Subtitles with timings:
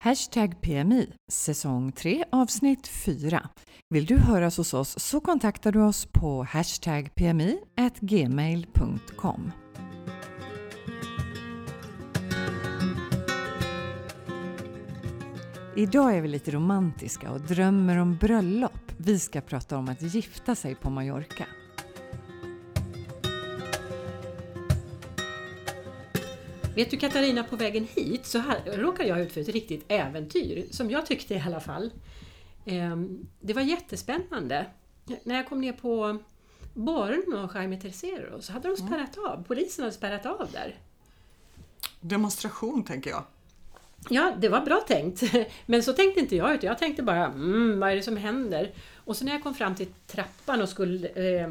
[0.00, 3.48] Hashtag PMI, säsong 3 avsnitt 4.
[3.88, 7.58] Vill du höras hos oss så kontaktar du oss på hashtag PMI
[8.00, 9.52] gmail.com.
[15.76, 18.92] Idag är vi lite romantiska och drömmer om bröllop.
[18.96, 21.46] Vi ska prata om att gifta sig på Mallorca.
[26.78, 30.66] Vet du Katarina, på vägen hit så här, råkade jag ut för ett riktigt äventyr,
[30.70, 31.90] som jag tyckte i alla fall.
[32.66, 34.66] Ehm, det var jättespännande.
[35.22, 36.18] När jag kom ner på
[36.74, 40.74] Born och Jaime Tercero så hade de spärrat av, polisen hade spärrat av där.
[42.00, 43.24] Demonstration tänker jag.
[44.10, 45.22] Ja, det var bra tänkt.
[45.66, 48.72] Men så tänkte inte jag, utan jag tänkte bara mm, vad är det som händer?
[48.94, 51.50] Och så när jag kom fram till trappan och skulle, eh,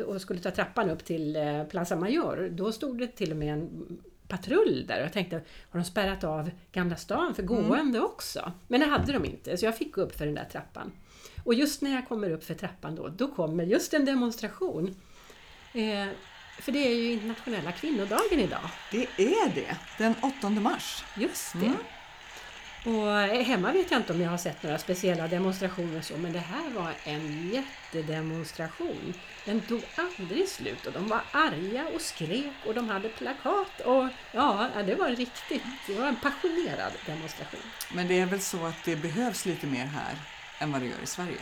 [0.00, 3.52] och skulle ta trappan upp till eh, Plaza Mayor, då stod det till och med
[3.52, 5.36] en patrull där och jag tänkte,
[5.70, 8.52] har de spärrat av Gamla stan för gående också?
[8.68, 10.92] Men det hade de inte, så jag fick gå upp för den där trappan.
[11.44, 14.94] Och just när jag kommer upp för trappan då, då kommer just en demonstration.
[15.72, 16.08] Eh,
[16.60, 18.70] för det är ju internationella kvinnodagen idag.
[18.92, 21.04] Det är det, den 8 mars.
[21.16, 21.72] Just det.
[22.88, 26.38] Och hemma vet jag inte om jag har sett några speciella demonstrationer så, men det
[26.38, 29.14] här var en jättedemonstration.
[29.44, 34.08] Den tog aldrig slut och de var arga och skrek och de hade plakat och
[34.32, 37.60] ja, det var riktigt, det var en passionerad demonstration.
[37.94, 40.14] Men det är väl så att det behövs lite mer här
[40.58, 41.40] än vad det gör i Sverige.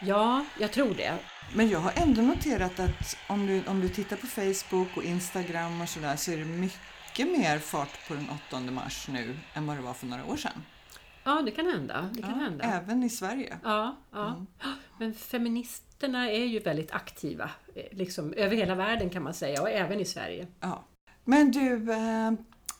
[0.00, 1.14] Ja, jag tror det.
[1.54, 5.80] Men jag har ändå noterat att om du, om du tittar på Facebook och Instagram
[5.80, 9.76] och sådär så är det mycket mer fart på den 8 mars nu än vad
[9.76, 10.62] det var för några år sedan.
[11.24, 12.10] Ja, det kan hända.
[12.14, 12.64] Det kan Ja, hända.
[12.64, 13.58] Även i Sverige.
[13.64, 14.46] Ja, ja.
[14.98, 19.70] Men feministerna är ju väldigt aktiva, eh, liksom över hela världen kan man säga och
[19.70, 20.46] även i Sverige.
[20.60, 20.84] Ja.
[21.24, 22.32] Men du, eh,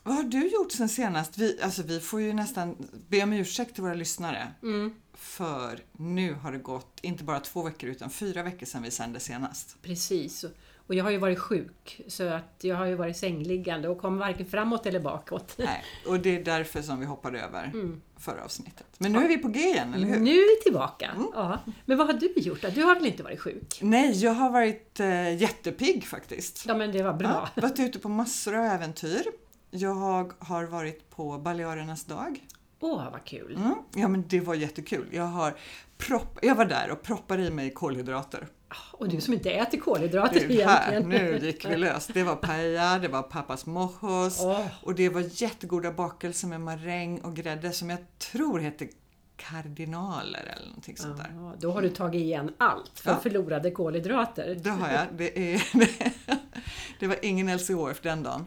[0.02, 1.38] vad har du gjort sen senast?
[1.38, 2.76] Vi, alltså, vi får ju nästan
[3.08, 4.52] be om ursäkt till våra lyssnare.
[4.62, 8.90] Mm, För nu har det gått inte bara två veckor utan fyra veckor sedan vi
[8.90, 9.76] sände senast.
[9.82, 10.44] precis.
[10.92, 14.18] Och jag har ju varit sjuk, så att jag har ju varit sängliggande och kom
[14.18, 15.54] varken framåt eller bakåt.
[15.58, 18.00] Nej, och det är därför som vi hoppade över Mm.
[18.16, 18.86] förra avsnittet.
[18.98, 20.20] Men nu är vi på G igen, eller hur?
[20.20, 21.10] Nu är vi tillbaka!
[21.16, 21.26] Mm.
[21.34, 21.58] Ja.
[21.84, 22.68] Men vad har du gjort då?
[22.68, 23.78] Du har väl inte varit sjuk?
[23.82, 26.64] Nej, jag har varit eh, jättepigg faktiskt.
[26.68, 27.48] Ja, men det var bra.
[27.54, 29.22] Ja, varit ute på massor av äventyr.
[29.70, 29.94] Jag
[30.38, 32.46] har varit på Balearernas dag.
[32.80, 33.56] Åh, vad kul!
[33.56, 33.74] Mm.
[33.94, 35.06] Ja, men det var jättekul.
[35.10, 35.54] Jag, har
[35.98, 38.48] propp, jag var där och proppade i mig kolhydrater.
[38.92, 41.24] Och du som inte äter kolhydrater Du, här, egentligen.
[41.40, 42.06] nu gick vi lös.
[42.06, 44.66] Det var paella, det var pappas mojos Åh.
[44.82, 48.88] och det var jättegoda bakelser med maräng och grädde som jag tror heter
[49.36, 51.32] kardinaler eller någonting sånt där.
[51.36, 53.16] Ja, då har du tagit igen allt för Ja.
[53.22, 54.54] förlorade kolhydrater.
[54.62, 55.06] Det har jag.
[55.16, 55.62] Det, är,
[57.00, 58.46] det var ingen LCHF den dagen.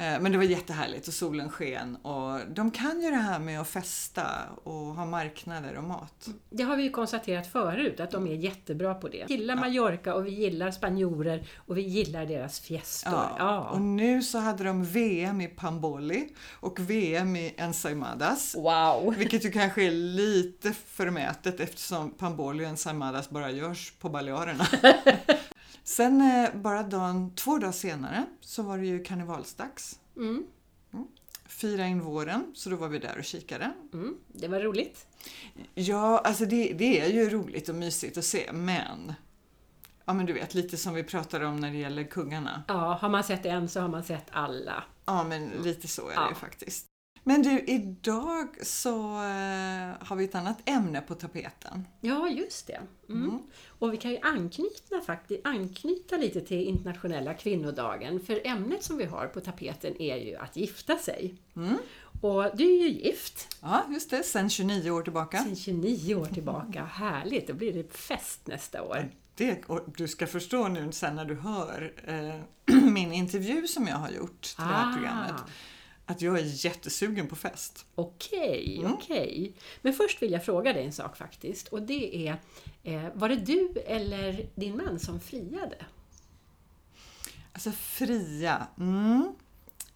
[0.00, 3.60] Eh, Men det var jättehärligt och solen sken och de kan ju det här med
[3.60, 4.26] att festa
[4.64, 6.28] och ha marknader och mat.
[6.50, 9.24] Det har vi ju konstaterat förut, att de är jättebra på det.
[9.28, 13.12] Vi gillar Mallorca och vi gillar spanjorer och vi gillar deras fiestor.
[13.12, 13.34] Ja.
[13.38, 13.68] Ja.
[13.68, 18.54] Och nu så hade de VM i Pamboli och VM i ensaimadas.
[18.54, 19.14] Wow!
[19.18, 24.66] Vilket ju kanske är lite förmätet eftersom Pamboli och ensaimadas bara görs på Balearerna.
[25.84, 29.98] Sen eh, bara dagen, två dagar senare så var det ju karnevalsdags.
[30.16, 30.46] Mm.
[31.46, 33.72] Fira in våren, så då var vi där och kikade.
[33.92, 34.16] Mm.
[34.28, 35.06] Det var roligt.
[35.74, 39.12] Ja, alltså det, det är ju roligt och mysigt att se, men
[40.04, 42.62] Ja men du vet, lite som vi pratade om när det gäller kungarna.
[42.68, 44.84] Ja, har man sett en så har man sett alla.
[45.04, 46.28] Ja men lite så är Ja.
[46.28, 46.86] det faktiskt.
[47.30, 51.86] Men du, idag så eh, har vi ett annat ämne på tapeten.
[52.00, 52.80] Ja, just det.
[53.08, 53.42] Mm.
[53.68, 58.20] Och vi kan ju anknyta, faktiskt, anknyta lite till internationella kvinnodagen.
[58.20, 61.34] För ämnet som vi har på tapeten är ju att gifta sig.
[61.56, 61.76] Mm.
[62.20, 65.38] Och du är ju gift Ja, just det, sen 29 år tillbaka.
[65.38, 66.84] sedan 29 år tillbaka.
[66.84, 69.10] Härligt, då blir det fest nästa år.
[69.34, 73.96] Det, och du ska förstå nu sen när du hör eh, min intervju som jag
[73.96, 75.34] har gjort till det här programmet.
[76.10, 77.86] Att jag är jättesugen på fest.
[77.94, 78.92] Okej, Mm.
[78.94, 79.52] okej.
[79.82, 81.68] Men först vill jag fråga dig en sak faktiskt.
[81.68, 82.36] Och det är,
[82.82, 85.76] eh, var det du eller din man som friade?
[87.52, 88.66] Alltså fria.
[88.78, 89.34] Mm.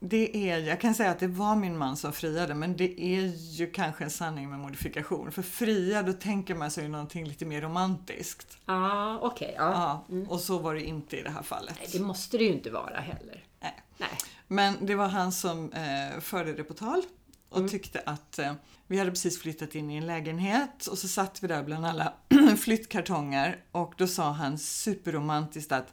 [0.01, 3.23] Det är, jag kan säga att det var min man som friade men det är
[3.37, 5.33] ju kanske en sanning med modifikation.
[5.33, 8.59] För fria, då tänker man sig någonting lite mer romantiskt.
[8.65, 10.05] Ah, okej, ja.
[10.09, 11.75] Ja, och så var det inte i det här fallet.
[11.81, 13.45] Nej, det måste det ju inte vara heller.
[13.65, 13.83] Nej.
[13.99, 14.11] Nej.
[14.49, 17.03] Men det var han som eh, förde det på tal
[17.49, 18.53] och tyckte att eh,
[18.87, 22.13] vi hade precis flyttat in i en lägenhet och så satt vi där bland alla
[22.59, 25.93] flyttkartonger och då sa han superromantiskt att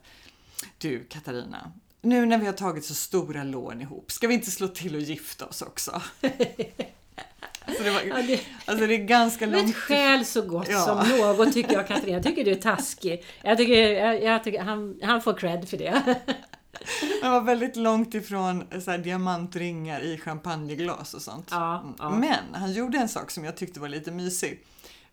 [0.78, 1.72] du Katarina,
[2.02, 5.00] nu när vi har tagit så stora lån ihop, ska vi inte slå till och
[5.00, 6.02] gifta oss också?
[6.20, 6.28] så
[7.76, 9.76] Så det, var, Ja, det, alltså det är ganska långt.
[9.76, 10.80] skäl så gott Ja.
[10.80, 12.14] som något tycker jag Katrin.
[12.14, 13.24] Jag tycker du är taskig.
[13.42, 16.20] Jag tycker, jag, jag tycker han, han får cred för det.
[17.22, 21.48] Det var väldigt långt ifrån så här, diamantringar i champagneglas och sånt.
[21.50, 21.94] Ja, Mm.
[21.98, 22.10] ja.
[22.10, 24.64] Men han gjorde en sak som jag tyckte var lite mysig.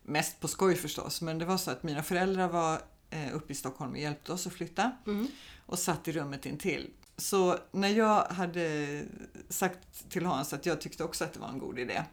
[0.03, 2.79] Mest på skoj förstås, men det var så att mina föräldrar var
[3.09, 5.27] eh, uppe i Stockholm och hjälpte oss att flytta Mm.
[5.65, 6.89] och satt i rummet intill.
[7.17, 9.01] Så när jag hade
[9.49, 12.03] sagt till Hans att jag tyckte också att det var en god idé,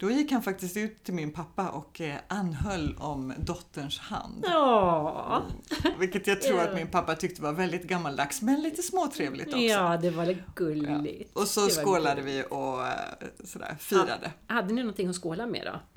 [0.00, 4.44] då gick han faktiskt ut till min pappa och eh, anhöll om dotterns hand.
[4.48, 5.42] Ja,
[5.98, 6.64] Vilket jag tror Ja.
[6.64, 9.58] att min pappa tyckte var väldigt gammaldags, men lite småtrevligt också.
[9.58, 11.36] ja det var gulligt.
[11.36, 12.46] Och så skålade gulligt.
[12.50, 12.92] vi och eh,
[13.44, 14.30] sådär, firade.
[14.46, 15.89] Hade ni någonting att skåla med då?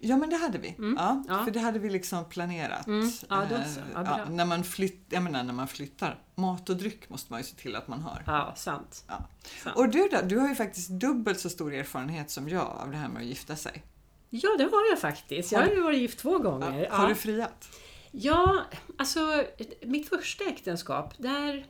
[0.00, 0.74] Ja, men det hade vi.
[0.96, 1.44] Ja, ja.
[1.44, 2.86] För det hade vi liksom planerat.
[2.86, 3.10] Mm.
[3.28, 3.80] Ja, då Eh, så.
[3.94, 4.24] Ja, bra.
[4.30, 6.18] när, man flytt, jag menar, när man flyttar.
[6.34, 8.22] Mat och dryck måste man ju se till att man har.
[8.26, 9.04] Ja, sant.
[9.08, 9.14] Ja.
[9.62, 9.76] sant.
[9.76, 10.18] Och du då?
[10.24, 13.28] Du har ju faktiskt dubbelt så stor erfarenhet som jag av det här med att
[13.28, 13.82] gifta sig.
[14.30, 15.52] Ja, det har jag faktiskt.
[15.52, 16.88] Jag har ju varit gift två gånger.
[16.90, 17.08] Har Ja.
[17.08, 17.68] du friat?
[18.10, 18.64] Ja,
[18.98, 19.44] alltså
[19.82, 21.66] mitt första äktenskap, där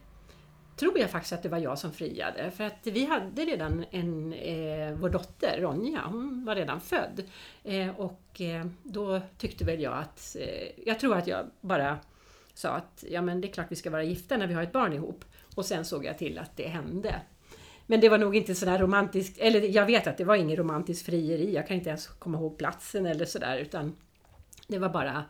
[0.79, 2.51] tror jag faktiskt att det var jag som friade.
[2.51, 7.25] För att vi hade redan en, eh, vår dotter Ronja, hon var redan född.
[7.65, 11.99] Eh, och eh, då tyckte väl jag att, eh, jag tror att jag bara
[12.55, 14.73] sa att ja men det är klart vi ska vara gifta när vi har ett
[14.73, 15.25] barn ihop.
[15.55, 17.21] Och sen såg jag till att det hände.
[17.87, 21.07] Men det var nog inte sådär romantiskt, eller jag vet att det var ingen romantisk
[21.07, 23.97] frieri, jag kan inte ens komma ihåg platsen eller sådär utan
[24.67, 25.23] det var bara, eh,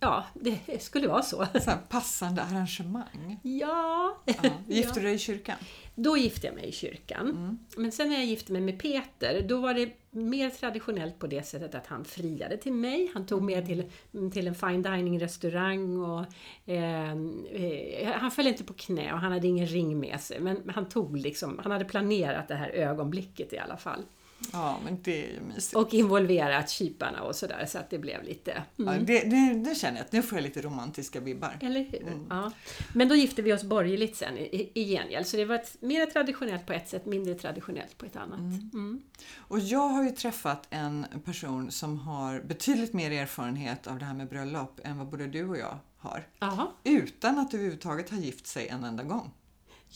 [0.00, 1.46] ja det skulle vara så.
[1.60, 3.40] Så passande arrangemang.
[3.42, 4.50] Ja, Ja.
[4.66, 5.56] Gifte du dig i kyrkan?
[5.98, 7.30] då gifte jag mig i kyrkan.
[7.30, 7.58] Mm.
[7.76, 11.46] Men sen när jag gifte mig med Peter, då var det mer traditionellt på det
[11.46, 13.10] sättet att han friade till mig.
[13.14, 13.90] Han tog med till,
[14.32, 16.24] till en fine dining restaurang och
[16.66, 17.12] eh,
[17.50, 20.40] eh, han föll inte på knä och han hade ingen ring med sig.
[20.40, 24.02] Men han tog liksom, han hade planerat det här ögonblicket i alla fall.
[24.52, 25.76] Ja, men det är ju mysigt.
[25.76, 28.62] Och involverat kyparna och sådär så att det blev lite...
[28.78, 28.94] Mm.
[28.94, 31.58] Ja, det, det, det känner jag att nu får jag lite romantiska vibbar.
[31.60, 32.02] Eller hur?
[32.02, 32.26] Mm.
[32.30, 32.52] Ja.
[32.94, 35.26] Men då gifte vi oss borgerligt sen i, i gengäld.
[35.26, 38.38] Så det var ett, mer traditionellt på ett sätt, mindre traditionellt på ett annat.
[38.38, 39.02] Mm.
[39.36, 44.14] Och jag har ju träffat en person som har betydligt mer erfarenhet av det här
[44.14, 46.26] med bröllop än vad både du och jag har.
[46.38, 46.66] Jaha.
[46.84, 49.30] Utan att överhuvudtaget ha gift sig en enda gång.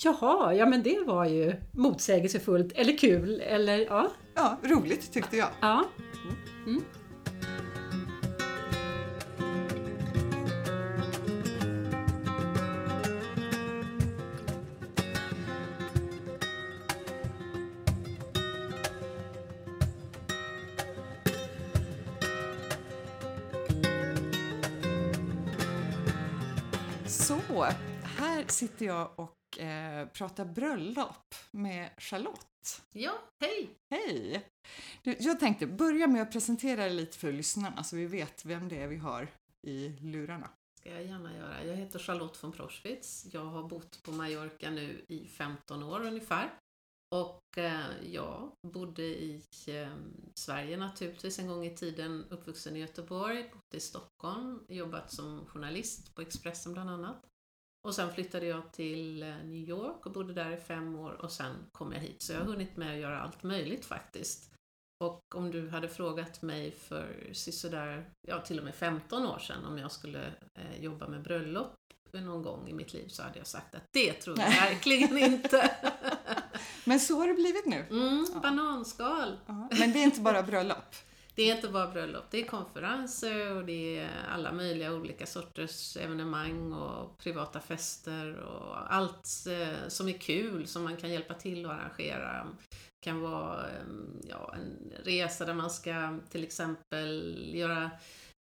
[0.02, 4.10] Jaha, ja men det var ju motsägelsefullt eller kul eller ja.
[4.34, 5.48] Ja, roligt tyckte jag.
[5.60, 5.84] ja.
[27.06, 27.66] Så,
[28.02, 32.82] här sitter jag och eh, pratar bröllop med Charlotte.
[32.92, 33.70] Ja, hej!
[33.90, 34.46] Hej!
[35.02, 38.68] Du, jag tänkte börja med att presentera dig lite för lyssnarna så vi vet vem
[38.68, 39.28] det är vi har
[39.66, 40.50] i lurarna.
[40.80, 41.64] ska jag gärna göra.
[41.64, 43.26] Jag heter Charlotte von Proschwitz.
[43.32, 46.50] Jag har bott på Mallorca nu i 15 år ungefär.
[47.14, 49.92] Och eh, jag bodde i eh,
[50.34, 56.14] Sverige naturligtvis en gång i tiden, uppvuxen i Göteborg, bott i Stockholm, jobbat som journalist
[56.14, 57.29] på Expressen bland annat.
[57.82, 61.32] Och sen flyttade jag till eh, New York och bodde där i fem år och
[61.32, 62.22] sen kom jag hit.
[62.22, 64.50] Så jag har hunnit med att göra allt möjligt faktiskt.
[65.04, 69.64] Och om du hade frågat mig för sådär, ja till och med 15 år sedan
[69.64, 70.26] om jag skulle
[70.58, 71.76] eh, jobba med bröllop
[72.12, 75.70] någon gång i mitt liv så hade jag sagt att det tror jag verkligen inte.
[76.84, 77.86] Men så har det blivit nu.
[77.90, 79.38] Mm, bananskal.
[79.46, 80.94] Ja, Men det är inte bara bröllop.
[81.40, 85.96] Det är inte bara bröllop, det är konferenser och det är alla möjliga olika sorters
[85.96, 91.66] evenemang och privata fester och allt eh, som är kul som man kan hjälpa till
[91.66, 92.46] att arrangera.
[92.70, 93.84] Det kan vara eh,
[94.28, 97.90] ja, en resa där man ska till exempel göra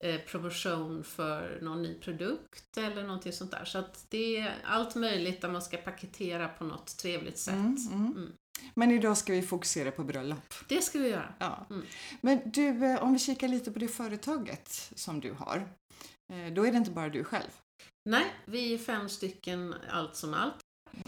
[0.04, 3.64] eh, promotion för någon ny produkt eller någonting sånt där.
[3.64, 7.54] Så att det är allt möjligt där man ska paketera på något trevligt sätt.
[7.54, 8.12] Mm, mm.
[8.16, 8.32] Mm.
[8.74, 10.54] Men idag ska vi fokusera på bröllop.
[10.68, 11.34] Det ska vi göra.
[11.38, 11.66] Ja.
[11.70, 11.86] Mm.
[12.20, 15.68] Men du, eh, om vi kikar lite på det företaget som du har.
[16.32, 17.50] eh, Då är det inte bara du själv.
[18.10, 20.56] Nej, vi är fem stycken allt som allt.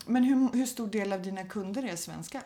[0.07, 2.43] Men hur, hur stor del av dina kunder är svenskar?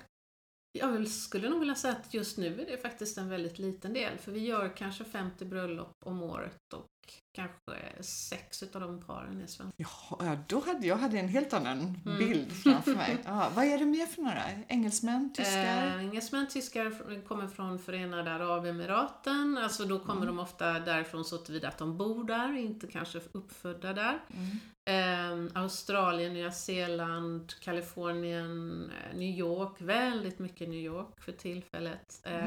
[0.79, 4.19] Jag skulle nog vilja säga att just nu är det faktiskt en väldigt liten del,
[4.19, 6.87] för vi gör kanske 50 bröllop om året och
[7.33, 9.75] kanske sex utav de paren är svenska.
[9.77, 12.19] Ja, då hade jag hade en helt annan Mm.
[12.19, 13.17] bild framför mig.
[13.25, 14.43] Ja, vad är det mer för några?
[14.69, 15.87] Engelsmän, tyskar?
[15.87, 19.59] Eh, engelsmän, tyskar kommer från Förenade Arabemiraten.
[19.59, 23.93] Alltså då kommer de ofta därifrån så tillvida att de bor där, inte kanske uppfödda
[23.93, 24.19] där.
[24.35, 24.59] Mm.
[24.85, 29.75] Eh, Australien, Nya Zeeland, Kalifornien, eh, New York.
[29.79, 32.21] Väldigt mycket New York för tillfället.
[32.25, 32.47] Eh,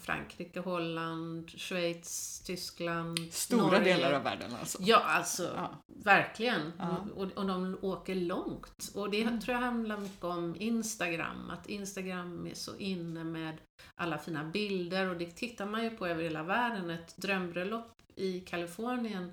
[0.00, 3.84] Frankrike, Holland, Schweiz, Tyskland, Stora Norge.
[3.96, 4.78] delar av världen alltså.
[4.82, 5.70] Ja, alltså Ja.
[6.04, 6.72] verkligen.
[6.78, 6.96] Ja.
[7.16, 8.90] Och, och de åker långt.
[8.94, 9.40] Och det Mm.
[9.40, 11.50] tror jag handlar mycket om Instagram.
[11.50, 13.56] Att Instagram är så inne med
[13.94, 16.90] alla fina bilder och det tittar man ju på över hela världen.
[16.90, 19.32] Ett drömbröllop i Kalifornien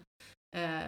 [0.56, 0.80] eh,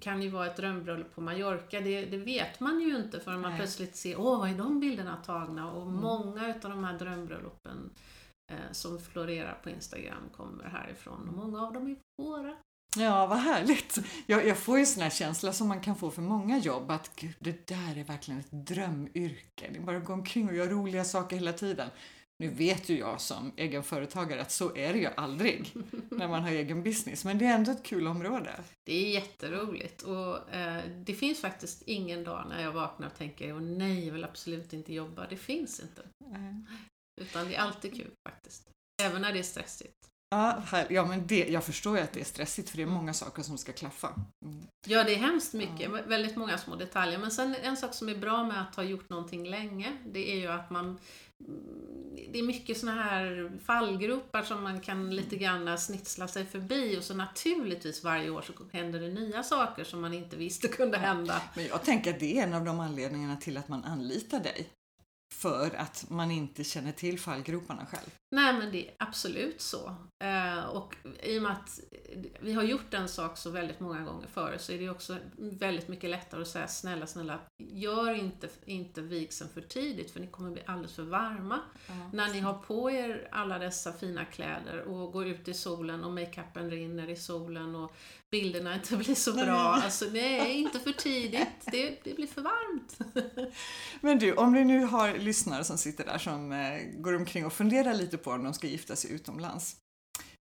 [0.00, 1.80] kan ju vara ett drömbröllop på Mallorca.
[1.80, 3.58] Det, det vet man ju inte förrän man Nej.
[3.60, 5.70] plötsligt ser, åh, vad är de bilderna tagna?
[5.72, 5.94] Och Mm.
[6.00, 7.90] många utav de här drömbröllopen
[8.72, 12.56] som florerar på Instagram kommer härifrån och många av dem är våra.
[12.96, 13.98] Ja, vad härligt.
[14.26, 17.16] Jag, jag får ju sån här känsla som man kan få för många jobb att
[17.16, 19.70] gud, det där är verkligen ett drömyrke.
[19.72, 21.88] Det är bara att gå omkring och göra roliga saker hela tiden.
[22.38, 25.72] Nu vet ju jag som egenföretagare att så är det ju aldrig
[26.10, 28.50] när man har egen business, men det är ändå ett kul område.
[28.86, 33.52] Det är jätteroligt och eh, det finns faktiskt ingen dag när jag vaknar och tänker
[33.52, 35.26] åh nej, jag vill absolut inte jobba.
[35.30, 36.02] Det finns inte.
[37.20, 38.68] Utan det är alltid kul faktiskt.
[39.02, 39.96] Även när det är stressigt.
[40.30, 42.86] Ja, här, ja men det, jag förstår ju att det är stressigt för det är
[42.86, 44.08] många saker som ska klaffa.
[44.44, 44.62] Mm.
[44.86, 45.90] Ja, det är hemskt mycket.
[45.90, 47.18] Väldigt många små detaljer.
[47.18, 50.36] Men sen en sak som är bra med att ha gjort någonting länge, det är
[50.36, 50.98] ju att man
[52.32, 57.04] det är mycket såna här fallgropar som man kan lite grann snitsla sig förbi och
[57.04, 61.42] så naturligtvis varje år så händer det nya saker som man inte visste kunde hända.
[61.54, 64.68] Men jag tänker att det är en av de anledningarna till att man anlitar dig.
[65.40, 68.19] För att man inte känner till fallgroparna själv.
[68.32, 69.94] Nej men det är absolut så.
[70.18, 71.80] Eh, och i och med att
[72.40, 75.88] vi har gjort en sak så väldigt många gånger före så är det också väldigt
[75.88, 80.50] mycket lättare att säga snälla, snälla, gör inte, inte vigseln för tidigt för ni kommer
[80.50, 81.58] bli alldeles för varma.
[82.12, 86.12] När ni har på er alla dessa fina kläder och går ut i solen och
[86.12, 87.96] makeupen rinner i solen och
[88.30, 89.58] bilderna inte blir så bra.
[89.58, 91.48] Alltså nej, inte för tidigt.
[91.72, 92.98] Det, det blir för varmt.
[94.00, 97.52] Men du, om du nu har lyssnare som sitter där som eh, går omkring och
[97.52, 99.76] funderar lite på om de ska gifta sig utomlands.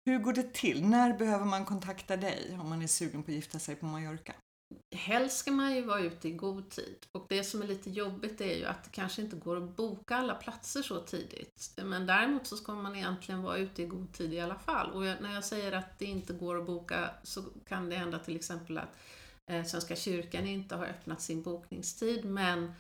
[0.05, 0.84] Hur går det till?
[0.86, 4.34] När behöver man kontakta dig om man är sugen på att gifta sig på Mallorca?
[4.96, 7.05] Helst ska man ju vara ute i god tid.
[7.12, 10.15] Och det som är lite jobbigt är ju att det kanske inte går att boka
[10.15, 11.79] alla platser så tidigt.
[11.84, 14.91] Men däremot så ska man egentligen vara ute i god tid i alla fall.
[14.91, 18.36] Och när jag säger att det inte går att boka så kan det hända till
[18.36, 18.98] exempel att
[19.51, 22.74] eh, Svenska kyrkan inte har öppnat sin bokningstid men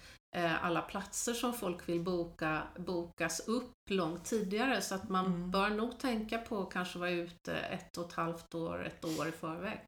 [0.61, 5.51] alla platser som folk vill boka bokas upp långt tidigare så att man Mm.
[5.51, 9.27] bör nog tänka på att kanske vara ute ett och ett halvt år, ett år
[9.27, 9.83] i förväg.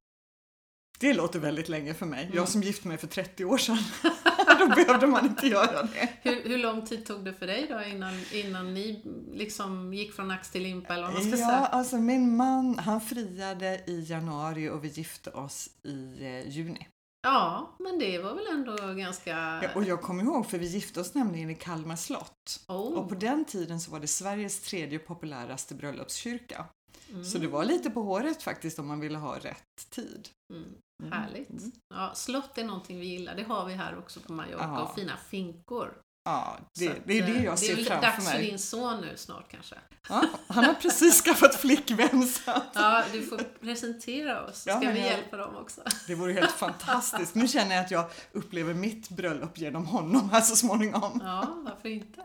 [0.99, 2.23] Det låter väldigt länge för mig.
[2.23, 2.35] Mm.
[2.35, 3.77] Jag som gifte mig för 30 år sedan.
[4.59, 6.09] Då behövde man inte göra det.
[6.21, 9.03] Hur, hur lång tid tog det för dig då innan, innan ni
[9.33, 11.55] liksom gick från ax till limpa eller vad man ska Ja, säga?
[11.57, 16.87] alltså min man han friade i januari och vi gifte oss i eh, juni.
[17.21, 19.29] Ja, men det var väl ändå ganska...
[19.63, 22.59] Ja, och jag kommer ihåg, för vi gifte oss nämligen i Kalmar slott.
[22.67, 26.65] oh, Och på den tiden så var det Sveriges tredje populäraste bröllopskyrka.
[27.09, 30.29] mm, Så det var lite på håret faktiskt om man ville ha rätt tid.
[30.53, 30.65] mm,
[31.03, 31.11] Mm.
[31.11, 31.49] härligt.
[31.49, 31.71] Mm.
[31.95, 33.35] Ja, slott är någonting vi gillar.
[33.35, 34.81] Det har vi här också på Mallorca Ja.
[34.83, 35.93] och fina finkor.
[36.29, 38.37] Ja, det, att, det är det eh, jag ser Det är väl framför dags för
[38.37, 38.47] mig.
[38.49, 39.75] din son nu snart kanske.
[40.09, 44.61] Ja, han har precis skaffat flickvän så att Ja, du får presentera oss.
[44.61, 45.81] så Ja, ska vi hjälpa dem också.
[46.07, 47.35] det vore helt fantastiskt.
[47.35, 51.21] Nu känner jag att jag upplever mitt bröllop genom honom här så småningom.
[51.23, 52.21] Ja, varför inte?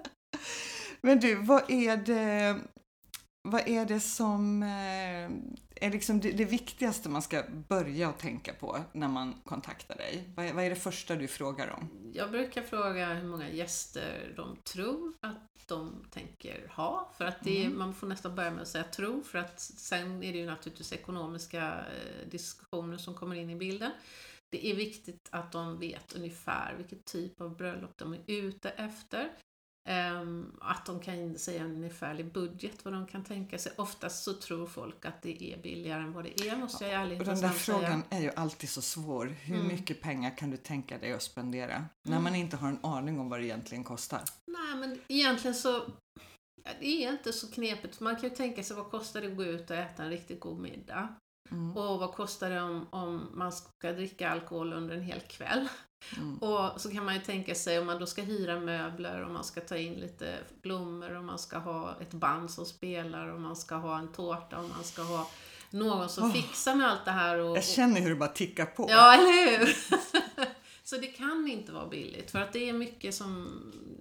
[1.01, 2.57] Men du, vad är det,
[3.45, 8.55] vad är det som eh, är liksom det, det viktigaste man ska börja att tänka
[8.55, 10.31] på när man kontaktar dig?
[10.37, 11.89] Vad är, vad är det första du frågar om?
[12.15, 17.13] Jag brukar fråga hur många gäster de tror att de tänker ha.
[17.17, 17.79] För att det, Mm.
[17.79, 20.93] man får nästan börja med att säga tro, för att sen är det ju naturligtvis
[20.93, 23.91] ekonomiska eh, diskussioner som kommer in i bilden.
[24.51, 29.31] Det är viktigt att de vet ungefär vilken typ av bröllop de är ute efter.
[29.89, 33.73] Ehm, att de kan säga en ungefärlig budget, vad de kan tänka sig.
[33.77, 36.97] Oftast så tror folk att det är billigare än vad det är, måste jag i
[36.97, 37.79] Och ärlighetens den där namn säga.
[37.79, 39.27] frågan är ju alltid så svår.
[39.27, 39.69] Hur Mm.
[39.69, 41.85] mycket pengar kan du tänka dig att spendera?
[42.03, 42.23] När Mm.
[42.23, 44.23] man inte har en aning om vad det egentligen kostar.
[44.47, 45.85] Nej, men egentligen så
[46.81, 48.01] det är inte så knepigt.
[48.01, 50.41] Man kan ju tänka sig vad kostar det att gå ut och äta en riktigt
[50.41, 51.09] god middag?
[51.51, 51.77] Mm.
[51.77, 55.69] Och vad kostar det om, om man ska dricka alkohol under en hel kväll?
[56.17, 56.39] Mm.
[56.39, 59.45] Och så kan man ju tänka sig om man då ska hyra möbler, om man
[59.45, 63.57] ska ta in lite blommor, om man ska ha ett band som spelar, om man
[63.57, 65.27] ska ha en tårta, om man ska ha
[65.71, 66.33] någon som Åh.
[66.33, 67.39] fixar med allt det här.
[67.39, 68.87] Och, Jag känner hur det bara tickar på.
[68.91, 69.77] Ja, eller hur?
[70.87, 73.61] Så det kan inte vara billigt för att det är mycket som,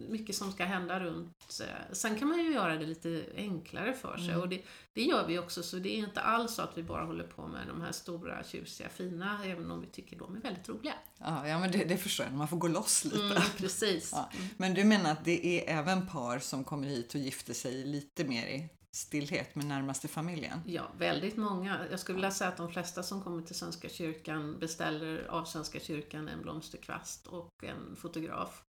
[0.10, 1.62] mycket som ska hända runt.
[1.62, 4.42] eh, Sen kan man ju göra det lite enklare för sig Mm.
[4.42, 4.62] och det,
[4.94, 7.48] det gör vi också så det är inte alls så att vi bara håller på
[7.48, 10.94] med de här stora, tjusiga, fina även om vi tycker de är väldigt roliga.
[11.18, 12.36] Ja, ja men det, det förstår jag.
[12.36, 13.18] Man får gå loss lite.
[13.24, 14.10] Mm, precis.
[14.14, 14.30] Ja.
[14.58, 18.24] Men du menar att det är även par som kommer hit och gifter sig lite
[18.24, 20.60] mer i stillhet med närmaste familjen?
[20.66, 21.88] Ja, väldigt många.
[21.92, 25.80] Jag skulle vilja säga att de flesta som kommer till Svenska kyrkan beställer av Svenska
[25.80, 28.64] kyrkan en blomsterkvast och en fotograf.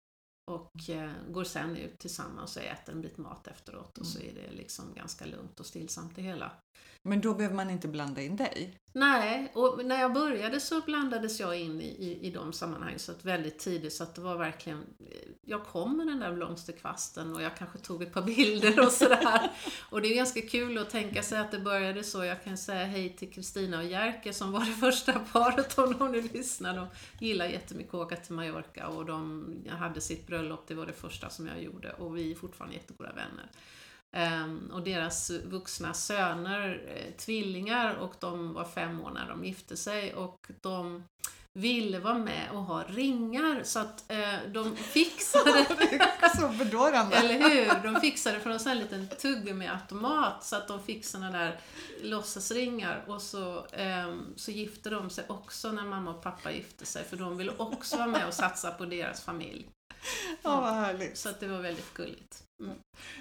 [0.52, 4.34] Och eh, går sen ut tillsammans och äter en bit mat efteråt och så är
[4.34, 6.52] det liksom ganska lugnt och stillsamt det hela.
[7.04, 8.78] Men då behöver man inte blanda in dig?
[8.94, 13.12] Nej, och när jag började så blandades jag in i, i, i de sammanhang så
[13.12, 17.36] att väldigt tidigt så att det var verkligen eh, Jag kom med den där blomsterkvasten
[17.36, 19.52] och jag kanske tog ett par bilder och sådär.
[19.90, 22.24] och det är ganska kul att tänka sig att det började så.
[22.24, 26.12] Jag kan säga hej till Kristina och Jerker som var det första paret om de
[26.12, 26.76] nu lyssnar.
[26.76, 26.88] De
[27.20, 31.30] gillar jättemycket att åka till Mallorca och de hade sitt bröllop, det var det första
[31.30, 33.50] som jag gjorde och vi är fortfarande jättegoda vänner.
[34.14, 39.78] Ehm, och deras vuxna söner, eh, tvillingar, och de var fem år när de gifte
[39.78, 41.04] sig och de
[41.54, 45.66] ville vara med och ha ringar så att eh, de fixade
[46.40, 47.16] så bedårande.
[47.16, 47.94] eller hur?
[47.94, 51.60] De fixade från en sån här liten tuggummi-automat så att de fick såna där
[52.02, 57.04] låtsasringar och så, ehm, så gifte de sig också när mamma och pappa gifte sig
[57.04, 59.70] för de ville också vara med och satsa på deras familj.
[60.44, 61.18] Ja, vad härligt.
[61.18, 62.44] Så det var väldigt gulligt.
[62.60, 62.78] Mm.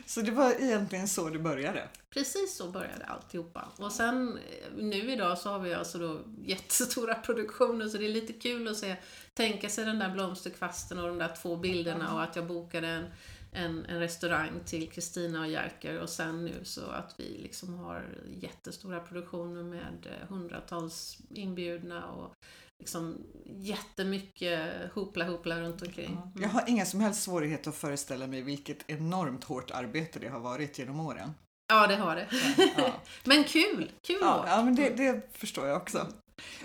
[0.06, 1.88] Så det var egentligen så det började?
[2.10, 3.68] Precis så började alltihopa.
[3.76, 8.08] Och sen eh, nu idag så har vi alltså då jättestora produktioner så det är
[8.08, 8.96] lite kul att se,
[9.34, 13.04] tänka sig den där blomsterkvasten och de där två bilderna och att jag bokade en,
[13.52, 18.04] en, en restaurang till Kristina och Jerker och sen nu så att vi liksom har
[18.40, 22.34] jättestora produktioner med eh, hundratals inbjudna och
[22.80, 26.06] liksom jättemycket hoopla hoopla runt omkring.
[26.12, 26.42] Mm.
[26.42, 30.40] Jag har inga som helst svårigheter att föreställa mig vilket enormt hårt arbete det har
[30.40, 31.30] varit genom åren.
[31.72, 32.28] Ja, det har det.
[32.76, 32.92] Ja.
[33.24, 33.90] Men kul!
[34.06, 34.46] Kul Ja, år.
[34.46, 36.06] ja men det, det förstår jag också.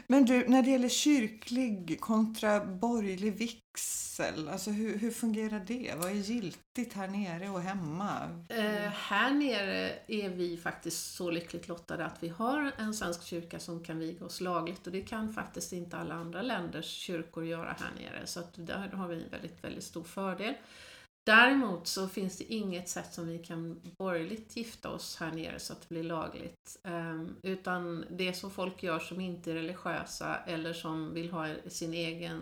[0.08, 5.94] Men du, när det gäller kyrklig kontra borgerlig vigsel, alltså hur, hur fungerar det?
[5.98, 8.46] Vad är giltigt här nere och hemma?
[8.50, 13.60] Eh, här nere är vi faktiskt så lyckligt lottade att vi har en svensk kyrka
[13.60, 17.75] som kan viga oss lagligt och det kan faktiskt inte alla andra länders kyrkor göra
[17.79, 20.53] här nere så att där har vi en väldigt, väldigt stor fördel.
[21.25, 25.74] Däremot så finns det inget sätt som vi kan borgerligt gifta oss här nere så
[25.74, 26.79] att det blir lagligt.
[26.83, 31.94] Ehm, utan det som folk gör som inte är religiösa eller som vill ha sin
[31.94, 32.42] egen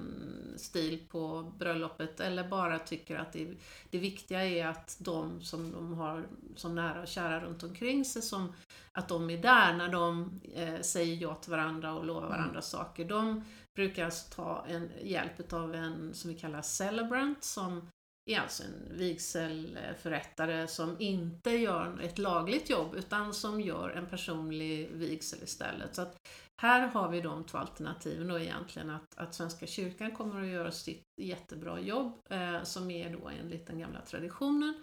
[0.58, 3.56] stil på bröllopet eller bara tycker att det,
[3.90, 8.22] det viktiga är att de som de har som nära och kära runt omkring sig,
[8.22, 8.54] som,
[8.92, 13.06] att de är där när de eh, säger ja till varandra och lovar varandra saker.
[13.06, 13.44] De
[13.76, 17.90] brukar alltså ta en hjälp av en som vi kallar celebrant som
[18.26, 24.90] är alltså en vigselförrättare som inte gör ett lagligt jobb utan som gör en personlig
[24.92, 25.96] vigsel istället.
[25.96, 26.16] Så att
[26.62, 30.72] här har vi de två alternativen då egentligen att, att Svenska kyrkan kommer att göra
[30.72, 34.74] sitt jättebra jobb eh, som är då enligt den gamla traditionen.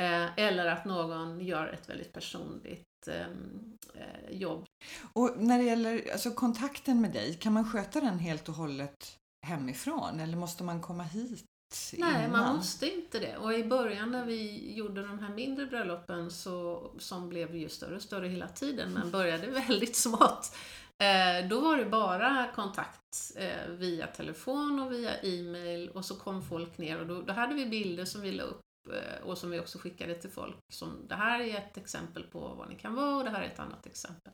[0.00, 4.66] Eh, eller att någon gör ett väldigt personligt ehm, eh, jobb.
[5.12, 9.16] Och när det gäller alltså, kontakten med dig, kan man sköta den helt och hållet
[9.46, 11.49] hemifrån eller måste man komma hit
[11.98, 12.30] Nej, innan?
[12.30, 13.36] man måste inte det.
[13.36, 17.96] Och i början när vi gjorde de här mindre bröllopen så, som blev ju större
[17.96, 20.56] och större hela tiden men började väldigt smått.
[20.98, 26.42] Eh, då var det bara kontakt eh, via telefon och via e-mail och så kom
[26.42, 28.60] folk ner och då, då hade vi bilder som vi la upp
[28.92, 30.56] eh, och som vi också skickade till folk.
[30.72, 33.46] Som det här är ett exempel på vad ni kan vara och det här är
[33.46, 34.32] ett annat exempel.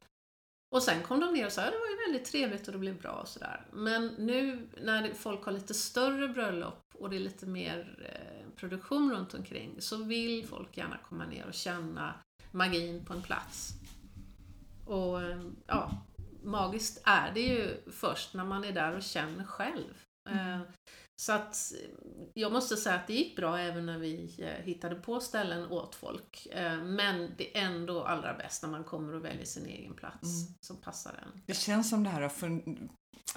[0.71, 2.79] Och sen kom de ner och sa att det var ju väldigt trevligt och det
[2.79, 3.67] blev bra och sådär.
[3.73, 9.13] Men nu när folk har lite större bröllop och det är lite mer eh, produktion
[9.13, 12.15] runt omkring så vill folk gärna komma ner och känna
[12.53, 13.73] magin på en plats.
[14.87, 15.91] Och eh, ja,
[16.43, 19.95] magiskt är det ju först när man är där och känner själv.
[20.29, 20.61] Eh,
[21.23, 21.91] Så att eh,
[22.35, 25.95] jag måste säga att det gick bra även när vi eh, hittade på ställen åt
[25.95, 26.47] folk.
[26.51, 30.23] Eh, Men det är ändå allra bäst när man kommer och väljer sin egen plats
[30.23, 30.55] Mm.
[30.61, 31.43] som passar en.
[31.47, 32.63] Det känns som det här har för-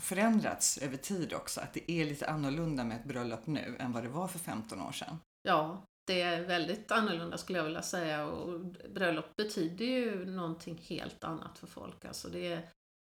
[0.02, 4.04] förändrats över tid också, att det är lite annorlunda med ett bröllop nu än vad
[4.04, 5.18] det var för 15 år sedan.
[5.44, 8.60] Ja, det är väldigt annorlunda skulle jag vilja säga och
[8.94, 12.06] bröllop betyder ju någonting helt annat för folk.
[12.06, 12.70] Alltså det är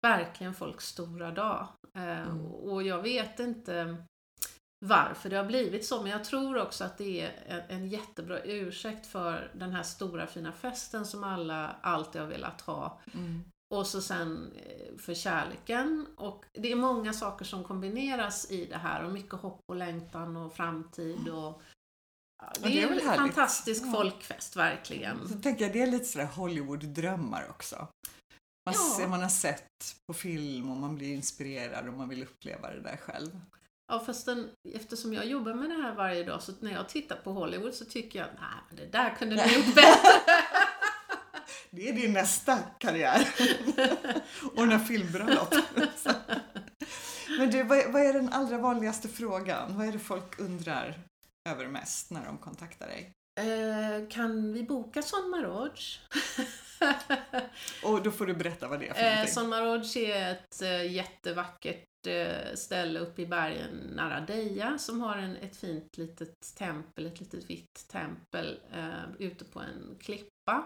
[0.01, 1.67] verkligen folks stora dag.
[1.97, 2.41] Mm.
[2.45, 4.05] Och jag vet inte
[4.85, 9.07] varför det har blivit så, men jag tror också att det är en, jättebra ursäkt
[9.07, 12.99] för den här stora fina festen som alla alltid har velat ha.
[13.73, 16.07] och så sen eh, för kärleken.
[16.17, 20.35] Och det är många saker som kombineras i det här och mycket hopp och längtan
[20.37, 21.61] och framtid och
[22.61, 23.15] det, det är en härligt.
[23.35, 23.91] fantastisk Ja.
[23.91, 25.27] folkfest verkligen.
[25.27, 27.75] Så tänker jag, det är lite sådär Hollywood-drömmar också.
[28.65, 28.95] Man, Ja.
[28.97, 29.67] ser, man har sett
[30.07, 33.39] på film och man blir inspirerad och man vill uppleva det där själv.
[33.91, 37.15] Ja, fast den, eftersom jag jobbar med det här varje dag så när jag tittar
[37.15, 40.09] på Hollywood så tycker jag nej, det där kunde ni gjort bättre.
[41.69, 43.27] Det är din nästa karriär.
[44.55, 45.53] Ordna filmbröllop.
[45.97, 46.09] Så.
[47.39, 49.77] Men du, vad, vad är den allra vanligaste frågan?
[49.77, 50.99] Vad är det folk undrar
[51.49, 53.11] över mest när de kontaktar dig?
[53.39, 55.71] Eh, kan vi boka Son Maroj?
[57.83, 59.33] Och då får du berätta vad det är för eh, någonting.
[59.33, 61.90] Son Maroj är ett eh, jättevackert eh,
[62.53, 67.49] ställe uppe i bergen nära Deja som har en, ett fint litet tempel, ett litet
[67.49, 70.65] vitt tempel eh, ute på en klippa.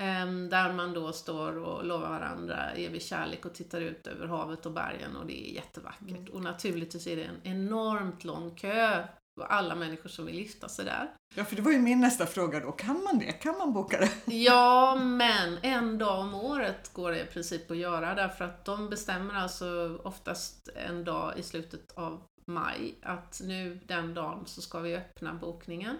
[0.00, 4.66] Ehm, där man då står och lovar varandra evig kärlek och tittar ut över havet
[4.66, 6.10] och bergen och det är jättevackert.
[6.10, 6.32] Mm.
[6.32, 9.06] Och naturligtvis är det en enormt lång kö
[9.44, 11.10] alla människor som vill gifta sig där.
[11.34, 12.72] Ja, för det var ju min nästa fråga då.
[12.72, 13.32] Kan man det?
[13.32, 14.10] Kan man boka det?
[14.34, 18.88] Ja, men en dag om året går det i princip att göra därför att de
[18.88, 24.80] bestämmer alltså oftast en dag i slutet av maj att nu den dagen så ska
[24.80, 25.96] vi öppna bokningen.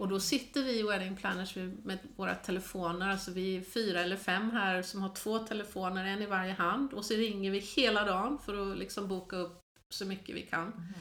[0.00, 4.50] Och då sitter vi wedding planners med våra telefoner, alltså vi är fyra eller fem
[4.50, 8.38] här som har två telefoner, en i varje hand och så ringer vi hela dagen
[8.38, 9.59] för att liksom boka upp
[9.90, 10.94] så mycket vi kan.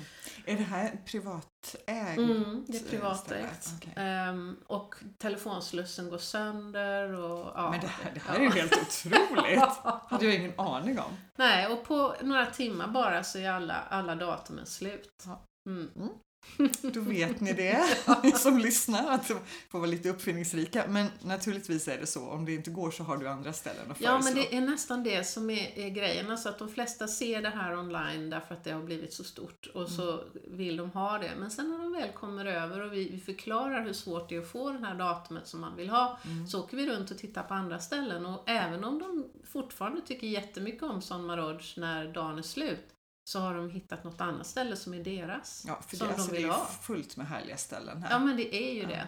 [0.45, 2.17] Är det här privatägt?
[2.17, 3.69] Mm, det är privatägt.
[3.77, 3.93] Okej.
[3.95, 8.39] Ehm, och telefonslussen går sönder och ja, Men det här, det här ja.
[8.39, 9.59] är ju helt otroligt.
[10.09, 11.17] hade jag ingen aning om.
[11.35, 15.23] Nej, och på några timmar bara så är alla, alla datumen slut.
[15.25, 15.45] Ja.
[15.69, 16.09] Mm.
[16.81, 17.85] Då vet ni det,
[18.23, 19.27] ni som lyssnar, att
[19.69, 20.83] få vara lite uppfinningsrika.
[20.87, 24.01] Men naturligtvis är det så, om det inte går så har du andra ställen att
[24.01, 24.33] Ja, föreslå.
[24.35, 26.31] men det är nästan det som är, är grejen.
[26.31, 29.67] Alltså att de flesta ser det här online därför att det har blivit så stort
[29.73, 31.31] och så vill de ha det.
[31.39, 34.39] Men sen när de väl kommer över och vi, vi förklarar hur svårt det är
[34.41, 36.19] att få det här datumet som man vill ha,
[36.51, 38.25] så åker vi runt och tittar på andra ställen.
[38.25, 42.85] Och även om de fortfarande tycker jättemycket om Son Maroj när dagen är slut,
[43.29, 45.63] så har de hittat något annat ställe som är deras.
[45.67, 46.65] Ja, för som det, de alltså, det vill är ha.
[46.81, 48.11] fullt med härliga ställen här.
[48.11, 48.87] Ja, men det är ju Ja.
[48.87, 49.07] det.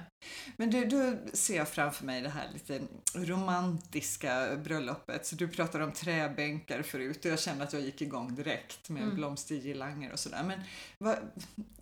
[0.58, 2.82] Men du, då ser jag framför mig det här lite
[3.16, 5.26] romantiska bröllopet.
[5.26, 9.04] Så du pratade om träbänkar förut och jag kände att jag gick igång direkt med
[9.04, 9.16] Mm.
[9.16, 10.44] blomstergirlanger och sådär.
[10.44, 10.60] Men
[10.98, 11.18] vad,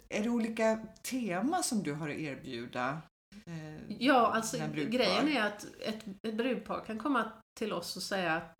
[0.10, 3.02] är det olika tema som du har att erbjuda?
[3.46, 8.34] Eh, Ja, alltså grejen är att ett, ett brudpar kan komma till oss och säga
[8.34, 8.56] att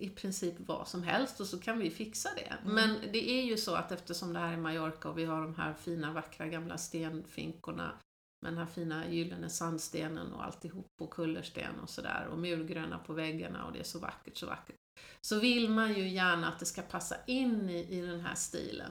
[0.00, 2.52] i princip vad som helst och så kan vi fixa det.
[2.62, 2.74] Mm.
[2.74, 5.54] Men det är ju så att eftersom det här är Mallorca och vi har de
[5.54, 7.92] här fina vackra gamla stenfinkorna
[8.42, 13.12] med den här fina gyllene sandstenen och alltihop och kullersten och sådär och murgröna på
[13.12, 14.76] väggarna och det är så vackert, så vackert.
[15.20, 18.90] Så vill man ju gärna att det ska passa in i, i den här stilen.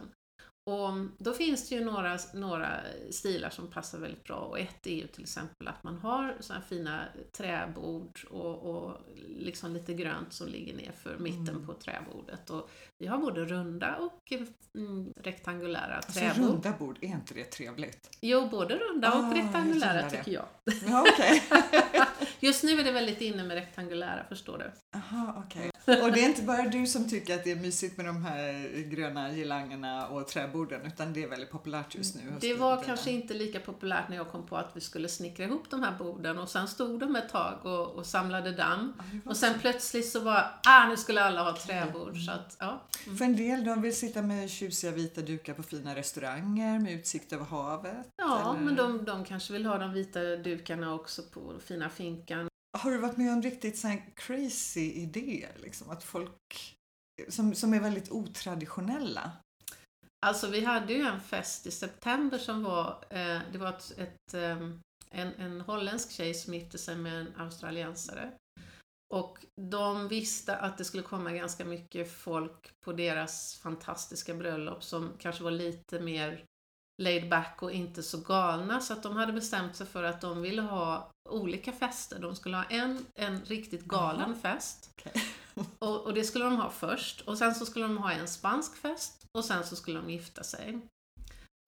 [0.67, 2.79] Och då finns det ju några, några
[3.11, 6.65] stilar som passar väldigt bra och ett är ju till exempel att man har sådana
[6.65, 7.03] fina
[7.37, 8.97] träbord och, och
[9.27, 11.67] liksom lite grönt som ligger ner för mitten Mm.
[11.67, 12.49] på träbordet.
[12.49, 14.31] Och vi har både runda och
[14.75, 16.37] mm, rektangulära Alltså träbord.
[16.51, 18.17] runda bord, är inte det trevligt?
[18.21, 20.09] Jo, både runda Ah, och jag rektangulära det.
[20.09, 20.45] tycker jag.
[20.87, 21.43] Ja, okej.
[22.45, 24.97] Just nu är det väldigt inne med rektangulära, förstår du.
[24.97, 25.71] Aha, okej.
[26.03, 28.53] Och det är inte bara du som tycker att det är mysigt med de här
[28.89, 32.21] gröna girlangerna och träborden, utan det är väldigt populärt just nu.
[32.41, 35.69] Det var kanske inte lika populärt när jag kom på att vi skulle snickra ihop
[35.69, 38.93] de här borden och sen stod de ett tag och, och samlade damm.
[39.23, 42.17] Var Och sen plötsligt så var ah nu skulle alla ha träbord.
[42.17, 42.81] Så att, ja.
[43.17, 47.33] För en del de vill sitta med tjusiga vita dukar på fina restauranger med utsikt
[47.33, 48.07] över havet.
[48.17, 52.34] ja, eller- men de, de kanske vill ha de vita dukarna också på fina finkan.
[52.77, 55.51] Har du varit med om riktigt sån crazy idéer?
[55.57, 56.75] Liksom, att folk
[57.29, 59.31] som, som är väldigt otraditionella.
[60.25, 64.33] Alltså vi hade ju en fest i september som var, eh, det var ett, ett,
[64.33, 64.79] ehm,
[65.11, 68.31] en, en holländsk tjej som gifte sig med en australiensare.
[69.13, 75.13] Och de visste att det skulle komma ganska mycket folk på deras fantastiska bröllop som
[75.19, 76.45] kanske var lite mer
[77.01, 78.81] laid back och inte så galna.
[78.81, 82.19] Så att de hade bestämt sig för att de ville ha olika fester.
[82.19, 84.89] De skulle ha en, en riktigt galen fest.
[84.97, 85.23] Okej.
[85.79, 87.21] Och, och det skulle de ha först.
[87.21, 89.25] Och sen så skulle de ha en spansk fest.
[89.37, 90.79] Och sen så skulle de gifta sig.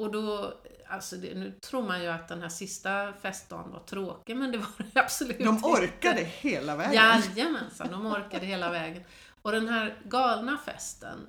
[0.03, 0.53] Och då,
[0.87, 4.57] alltså det, nu tror man ju att den här sista festdagen var tråkig, men det
[4.57, 5.67] var det absolut De inte.
[5.67, 6.93] orkade hela vägen.
[6.93, 9.03] Jajamensan, de orkade hela vägen.
[9.41, 11.27] Och den här galna festen,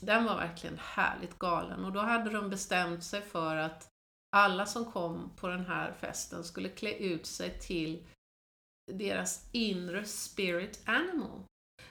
[0.00, 1.84] den var verkligen härligt galen.
[1.84, 3.88] Och då hade de bestämt sig för att
[4.36, 8.06] alla som kom på den här festen skulle klä ut sig till
[8.92, 11.44] deras inre spirit animal.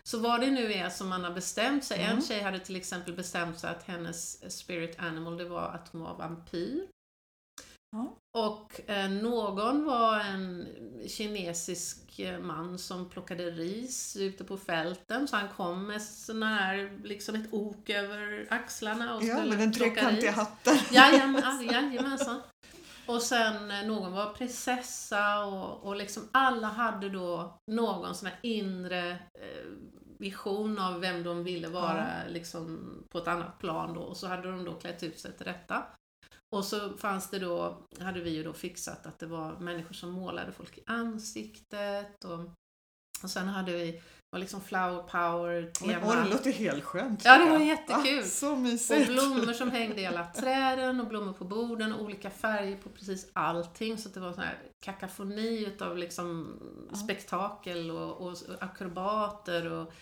[0.03, 2.03] Så vad det nu är som man har bestämt sig.
[2.03, 2.17] Mm.
[2.17, 6.01] En tjej hade till exempel bestämt sig att hennes spirit animal, det var att hon
[6.01, 6.87] var vampyr.
[7.91, 8.17] Ja.
[8.37, 10.67] Och eh, någon var en
[11.07, 16.99] kinesisk eh, man som plockade ris ute på fälten, så han kom med sån här,
[17.03, 20.35] liksom ett ok över axlarna och Ja, skulle med den trekantiga ris.
[20.37, 20.77] hatten.
[20.91, 22.41] Jajamän, ah, jajamensan.
[23.05, 28.39] Och sen eh, någon var prinsessa och, och liksom alla hade då någon sån här
[28.41, 29.65] inre eh,
[30.19, 34.01] vision av vem de ville vara liksom på ett annat plan då.
[34.01, 35.83] Och så hade de då klätt ut sig till detta.
[36.51, 40.11] Och så fanns det då, hade vi ju då fixat att det var människor som
[40.11, 42.39] målade folk i ansiktet och,
[43.23, 46.01] och sen hade vi, var liksom flower power Men, tema.
[46.07, 47.25] åh, det låter helt skönt.
[47.25, 48.19] Ja, det var jättekul.
[48.19, 49.07] Ah, så Och mysigt.
[49.07, 53.29] blommor som hängde i alla träden och blommor på borden och olika färger på precis
[53.33, 53.97] allting.
[53.97, 56.59] Så att det var sån här kakafoni utav liksom
[56.91, 56.97] Ja.
[56.97, 59.93] spektakel och, och akrobater och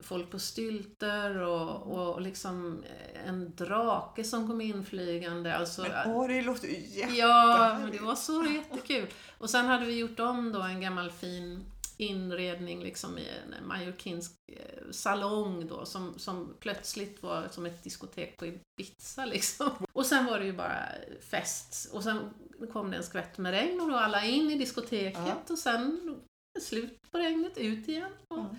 [0.00, 2.84] folk på stylter och, och liksom
[3.26, 5.56] en drake som kom inflygande.
[5.56, 7.14] Alltså, Men, åh, det låter ju jätte...
[7.14, 9.06] Ja, det var så jättekul.
[9.38, 11.64] Och sen hade vi gjort om då en gammal fin
[11.96, 18.36] inredning liksom i en mallorquinsk eh, salong då som, som plötsligt var som ett diskotek
[18.36, 19.70] på Ibiza liksom.
[19.92, 20.86] Och sen var det ju bara
[21.30, 21.90] fest.
[21.92, 22.30] Och sen
[22.72, 25.42] kom det en skvätt med regn och då alla in i diskoteket Ja.
[25.48, 26.16] och sen
[26.60, 28.10] slut på regnet, ut igen.
[28.28, 28.50] Och Ja.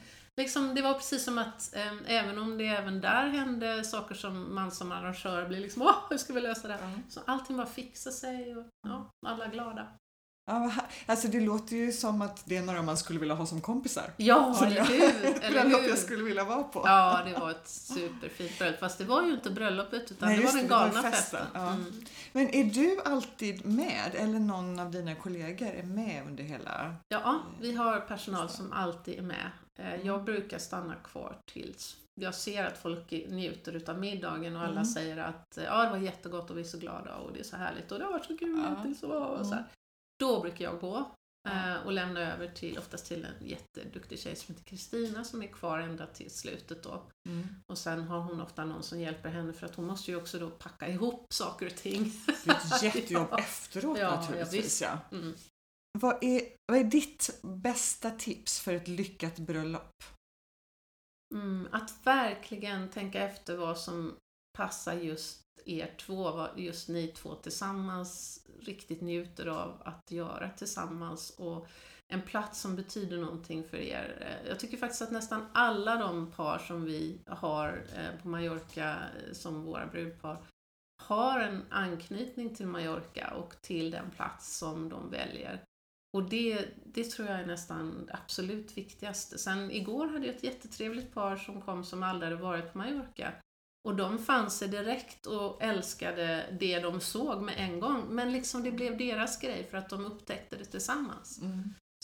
[0.41, 4.55] Liksom, det var precis som att eh, även om det även där hände saker som
[4.55, 6.81] man som arrangör blir liksom åh, hur ska vi lösa det här?
[6.81, 6.99] Ja.
[7.09, 9.87] Så allting bara fixar sig och ja, alla är glada.
[10.45, 10.71] Ja,
[11.05, 14.11] alltså det låter ju som att det är några man skulle vilja ha som kompisar.
[14.17, 15.25] Ja, Som eller hur?
[15.43, 16.81] Eller Bröllop jag skulle vilja vara på.
[16.85, 18.79] Ja, det var ett superfint bröllop.
[18.79, 21.47] Fast det var ju inte bröllopet utan Nej, det var den galna festen, festen.
[21.53, 21.67] ja.
[21.67, 21.93] Mm.
[22.31, 26.95] Men är du alltid med eller någon av dina kollegor är med under hela?
[27.09, 29.51] Ja, vi har personal som alltid är med.
[29.81, 34.71] Eh, Jag brukar stanna kvar tills jag ser att folk njuter utav middagen och alla
[34.71, 34.85] Mm.
[34.85, 37.43] säger att eh, ja, det var jättegott och vi är så glada och det är
[37.43, 38.75] så härligt och det har varit så kul Ja.
[38.77, 39.65] hittills och och så här.
[40.19, 41.11] Då brukar jag gå
[41.49, 45.47] eh, och lämna över till, oftast till en jätteduktig tjej som heter Kristina som är
[45.47, 47.03] kvar ända till slutet då.
[47.71, 50.39] Och sen har hon ofta någon som hjälper henne för att hon måste ju också
[50.39, 52.13] då packa ihop saker och ting.
[52.45, 53.39] Det är ett jättejobb Ja.
[53.39, 54.65] efteråt Ja, ja, naturligtvis.
[54.65, 54.81] visst.
[54.81, 55.33] Ja, Mm.
[55.99, 60.03] Vad, är, vad är ditt bästa tips för ett lyckat bröllop?
[61.33, 64.15] Mm, att verkligen tänka efter vad som
[64.57, 71.29] passar just er två, vad just ni två tillsammans riktigt njuter av att göra tillsammans
[71.29, 71.67] och
[72.07, 74.17] en plats som betyder någonting för er.
[74.21, 78.89] Eh, jag tycker faktiskt att nästan alla de par som vi har eh, på Mallorca
[78.89, 80.43] eh, som våra brudpar
[81.03, 85.63] har en anknytning till Mallorca och till den plats som de väljer.
[86.13, 89.37] Och det, det tror jag är nästan det absolut viktigaste.
[89.37, 93.33] Sen igår hade jag ett jättetrevligt par som kom som aldrig hade varit på Mallorca.
[93.87, 98.05] Och de fann sig direkt och älskade det de såg med en gång.
[98.09, 101.39] Men liksom det blev deras grej för att de upptäckte det tillsammans.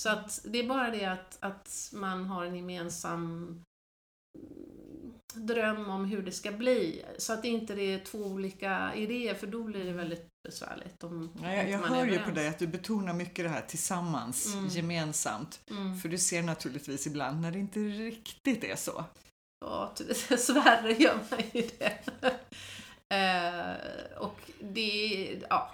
[0.02, 3.64] Så att det är bara det att, att man har en gemensam
[5.38, 7.06] dröm om hur det ska bli.
[7.18, 11.04] Så att inte det är två olika idéer för då blir det väldigt besvärligt.
[11.04, 14.54] Om Ja, jag jag hör ju på dig att du betonar mycket det här tillsammans,
[14.54, 14.68] Mm.
[14.68, 15.60] gemensamt.
[15.70, 16.00] Mm.
[16.00, 19.06] För du ser naturligtvis ibland när det inte riktigt är så.
[19.66, 19.94] Ja,
[20.30, 22.00] dessvärre gör man ju det.
[23.16, 25.72] eh, och det, ja,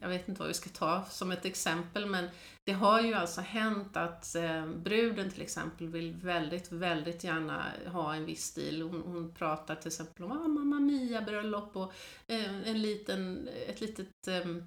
[0.00, 2.28] jag vet inte vad vi ska ta som ett exempel, men
[2.64, 8.14] det har ju alltså hänt att eh, bruden till exempel vill väldigt, väldigt gärna ha
[8.14, 8.82] en viss stil.
[8.82, 11.92] Hon, hon pratar till exempel om ah, Mamma Mia-bröllop och
[12.26, 14.66] eh, en liten, ett litet ehm,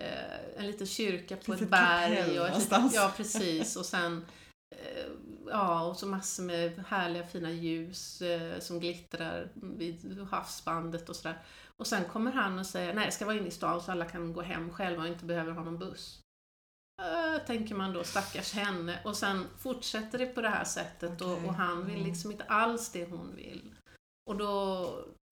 [0.00, 2.40] eh, en liten kyrka på Litet ett berg.
[2.40, 3.76] Och ett litet, ja, precis.
[3.76, 4.26] Och sen
[5.46, 8.22] Ja, och så massor med härliga fina ljus
[8.58, 11.38] som glittrar vid havsbandet och sådär.
[11.80, 14.04] Och sen kommer han och säger nej, det ska vara inne i stan så alla
[14.04, 16.20] kan gå hem själva och inte behöver ha någon buss.
[17.02, 18.98] Äh, tänker man då, stackars henne.
[19.04, 22.08] Och sen fortsätter det på det här sättet och, Okej, och han vill mm.
[22.08, 23.74] liksom inte alls det hon vill.
[24.30, 24.48] Och då,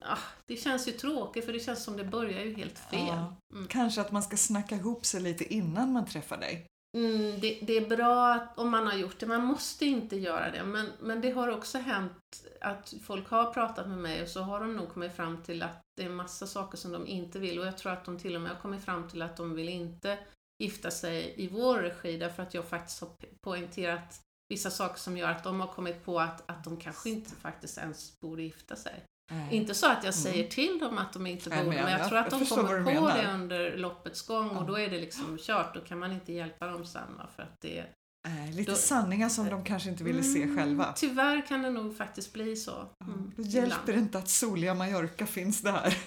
[0.05, 3.07] ah, det känns ju tråkigt för det känns som det börjar ju helt fel.
[3.07, 3.35] Ja.
[3.53, 3.67] Mm.
[3.67, 6.67] Kanske att man ska snacka ihop sig lite innan man träffar dig.
[6.97, 10.51] Mm, det, det är bra att, om man har gjort det, man måste inte göra
[10.51, 10.63] det.
[10.63, 14.59] Men, men det har också hänt att folk har pratat med mig och så har
[14.59, 17.59] de nog kommit fram till att det är massa saker som de inte vill.
[17.59, 19.69] Och jag tror att de till och med har kommit fram till att de vill
[19.69, 20.19] inte
[20.63, 25.17] gifta sig i vår regi därför att jag faktiskt har po- poängterat vissa saker som
[25.17, 28.75] gör att de har kommit på att, att de kanske inte faktiskt ens borde gifta
[28.75, 29.03] sig.
[29.51, 30.49] Inte så att jag säger Mm.
[30.49, 32.45] till dem att de inte Nej, borde, men jag- men jag, tror att jag de
[32.45, 35.73] kommer på det under loppets gång och då är det liksom kört.
[35.73, 37.83] Då kan man inte hjälpa dem sen för att det,
[38.27, 40.93] Äh, lite Då- sanningar som de kanske inte ville se Mm, själva.
[40.95, 42.71] Tyvärr kan det nog faktiskt bli så.
[42.71, 42.87] Mm,
[43.35, 43.49] Då ibland.
[43.53, 45.97] hjälper det inte att soliga Mallorca finns där.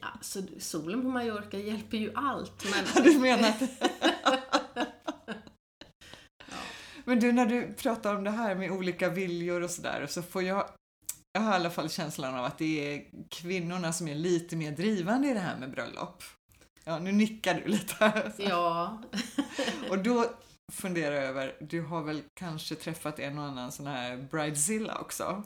[0.00, 2.64] Ja, så solen på Mallorca hjälper ju allt.
[2.70, 3.04] Men...
[3.04, 3.52] Du menar.
[7.04, 10.42] Men du, när du pratar om det här med olika viljor och sådär så får
[10.42, 10.68] jag
[11.36, 14.72] jag har i alla fall känslan av att det är kvinnorna som är lite mer
[14.72, 16.22] drivande i det här med bröllop.
[16.84, 18.32] Ja, nu nickar du lite.
[18.38, 19.02] Ja,
[19.90, 20.26] Och då
[20.72, 25.42] funderar jag över, du har väl kanske träffat en och annan sån här bridezilla också?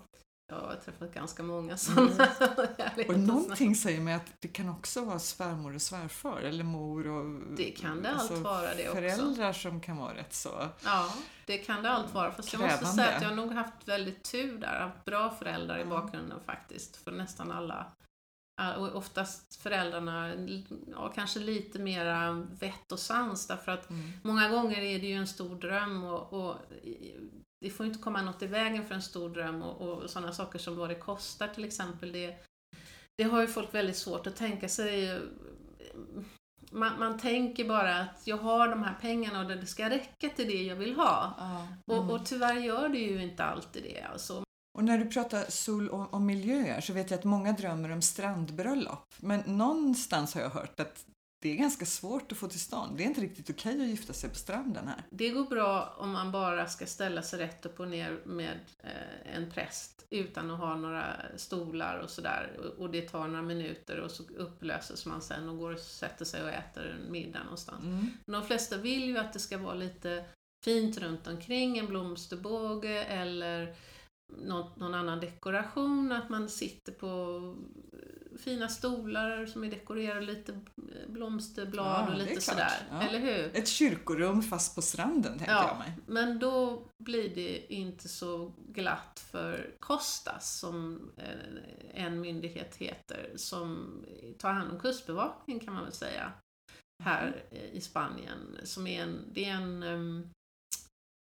[0.51, 2.29] Jag har träffat ganska många sådana.
[3.09, 7.41] Och någonting säger mig att det kan också vara svärmor och svärfar eller mor och
[7.57, 8.95] Det kan det allt vara det också.
[8.95, 10.69] föräldrar som kan vara rätt så.
[10.85, 11.13] Ja,
[11.47, 12.33] det kan det allt vara.
[12.33, 13.03] Fast jag måste Krävande.
[13.03, 14.81] säga att jag har nog haft väldigt tur där.
[14.81, 16.97] Haft bra föräldrar i bakgrunden faktiskt.
[16.97, 17.87] För nästan alla.
[18.79, 20.33] Och oftast föräldrarna,
[20.93, 23.47] ja, kanske lite mera vett och sans.
[23.47, 24.13] Därför att Mm.
[24.23, 26.57] många gånger är det ju en stor dröm och, och
[27.61, 30.59] det får inte komma något i vägen för en stor dröm och, och sådana saker
[30.59, 32.13] som vad det kostar till exempel.
[32.13, 32.37] Det,
[33.19, 35.21] det har ju folk väldigt svårt att tänka sig.
[36.71, 40.47] Man, man tänker bara att jag har de här pengarna och det ska räcka till
[40.47, 41.35] det jag vill ha.
[41.41, 41.99] Mm.
[41.99, 44.03] Och, och tyvärr gör det ju inte alltid det.
[44.03, 44.45] Alltså.
[44.79, 48.03] Och när du pratar sol och, och miljöer så vet jag att många drömmer om
[48.03, 49.15] strandbröllop.
[49.17, 51.05] Men någonstans har jag hört att
[51.43, 52.97] det är ganska svårt att få till stånd.
[52.97, 55.03] Det är inte riktigt okej att gifta sig på stranden här.
[55.11, 59.37] Det går bra om man bara ska ställa sig rätt upp och ner med eh,
[59.37, 62.59] en präst utan att ha några stolar och sådär.
[62.59, 66.25] Och, och det tar några minuter och så upplöses man sen och går och sätter
[66.25, 67.85] sig och äter en middag någonstans.
[67.85, 68.11] Mm.
[68.27, 70.25] Men de flesta vill ju att det ska vara lite
[70.65, 73.77] fint runt omkring, en blomsterbåge eller
[74.47, 77.41] någon, någon annan dekoration, att man sitter på
[78.41, 80.61] fina stolar som är dekorerade lite
[81.09, 82.73] blomsterblad Ja, och lite sådär.
[82.91, 83.03] Ja.
[83.03, 83.57] Eller hur?
[83.57, 85.69] Ett kyrkorum fast på stranden tänker Ja.
[85.69, 85.93] jag mig.
[86.07, 94.01] Men då blir det inte så glatt för Costas, som eh, en myndighet heter, som
[94.39, 96.33] tar hand om kustbevakning kan man väl säga,
[97.05, 98.57] här eh, i Spanien.
[98.65, 100.31] Som är en, det är en, ehm,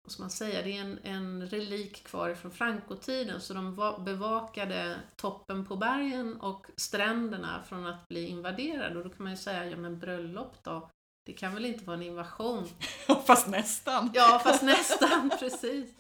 [0.04, 4.00] vad ska man säga, det är en, en relik kvar från Franco-tiden, så de va-
[4.00, 8.98] bevakade toppen på bergen och stränderna från att bli invaderade.
[8.98, 10.90] Och då kan man ju säga, ja men bröllop då?
[11.26, 12.68] Det kan väl inte vara en invasion?
[13.26, 14.12] fast nästan.
[14.14, 15.94] Ja, fast nästan, precis.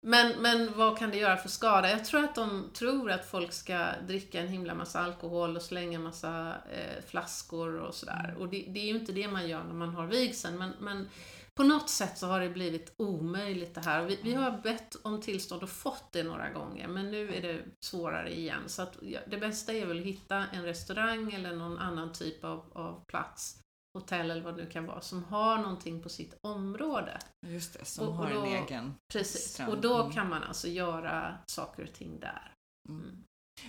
[0.00, 1.90] Men, men vad kan det göra för skada?
[1.90, 5.98] Jag tror att de tror att folk ska dricka en himla massa alkohol och slänga
[5.98, 8.36] en massa eh, flaskor och sådär.
[8.38, 11.08] Och det, det är ju inte det man gör när man har vigseln, men, men
[11.56, 14.04] på något sätt så har det blivit omöjligt det här.
[14.04, 17.64] Vi, vi har bett om tillstånd och fått det några gånger, men nu är det
[17.84, 18.62] svårare igen.
[18.66, 22.44] Så att, ja, det bästa är väl att hitta en restaurang eller någon annan typ
[22.44, 23.58] av, av plats,
[23.98, 27.18] hotell eller vad det nu kan vara, som har någonting på sitt område.
[27.46, 29.72] Just det, som Och- och har en då- egen Precis, strand.
[29.72, 30.12] och då Mm.
[30.12, 32.52] kan man alltså göra saker och ting där.
[32.88, 33.24] Mm.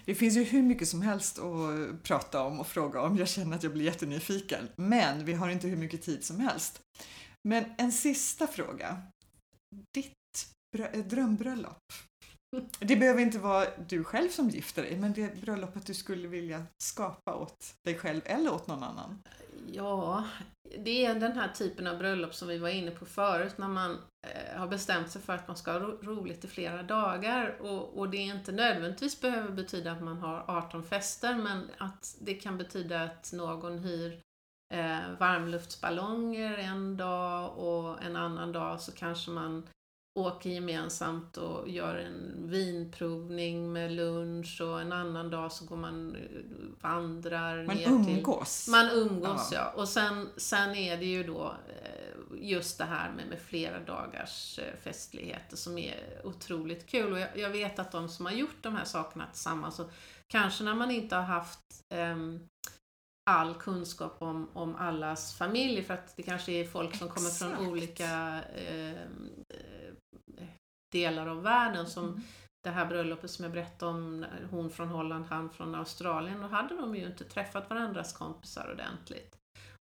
[0.06, 3.18] Det finns ju hur mycket som helst att prata om och fråga om.
[3.18, 4.68] Jag känner att jag blir jättenyfiken.
[4.76, 6.82] Men vi har inte hur mycket tid som helst.
[7.46, 9.02] Men en sista fråga.
[9.94, 10.14] Ditt
[10.78, 11.78] eh, drömbröllop.
[12.80, 16.66] Det behöver inte vara du själv som gifter dig, men det bröllopet du skulle vilja
[16.84, 19.20] skapa åt dig själv eller åt någon annan.
[19.72, 20.24] Ja,
[20.78, 23.92] det är den här typen av bröllop som vi var inne på förut, när man
[24.28, 27.58] eh, har bestämt sig för att man ska ha ro- roligt i flera dagar.
[27.62, 32.34] Och, och det inte nödvändigtvis behöver betyda att man har 18 fester, men att det
[32.34, 34.20] kan betyda att någon hyr
[34.74, 39.68] eh, varmluftsballonger en dag och en annan dag så kanske man
[40.20, 46.16] åker gemensamt och gör en vinprovning med lunch och en annan dag så går man
[46.16, 46.22] eh,
[46.82, 48.18] vandrar Man ner till...
[48.18, 48.68] umgås.
[48.68, 49.58] Man umgås Ja.
[49.58, 49.82] ja.
[49.82, 54.60] Och sen, sen är det ju då eh, just det här med, med flera dagars
[54.60, 57.12] eh, festligheter som är otroligt kul.
[57.12, 59.92] Och jag, jag vet att de som har gjort de här sakerna tillsammans, och
[60.28, 62.48] kanske när man inte har haft ehm,
[63.30, 67.56] all kunskap om, om allas familjer, för att det kanske är folk som kommer Exakt.
[67.56, 68.10] från olika
[68.44, 70.46] ehm, eh,
[70.92, 72.22] delar av världen som Mm.
[72.64, 76.76] det här bröllopet som jag berättade om, hon från Holland, han från Australien, då hade
[76.76, 79.36] de ju inte träffat varandras kompisar ordentligt.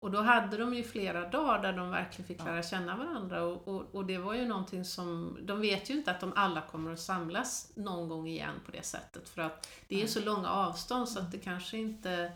[0.05, 3.67] Och då hade de ju flera dagar där de verkligen fick lära känna varandra och,
[3.67, 6.91] och, och det var ju någonting som, de vet ju inte att de alla kommer
[6.93, 11.09] att samlas någon gång igen på det sättet för att det är så långa avstånd
[11.09, 12.31] så att det kanske inte,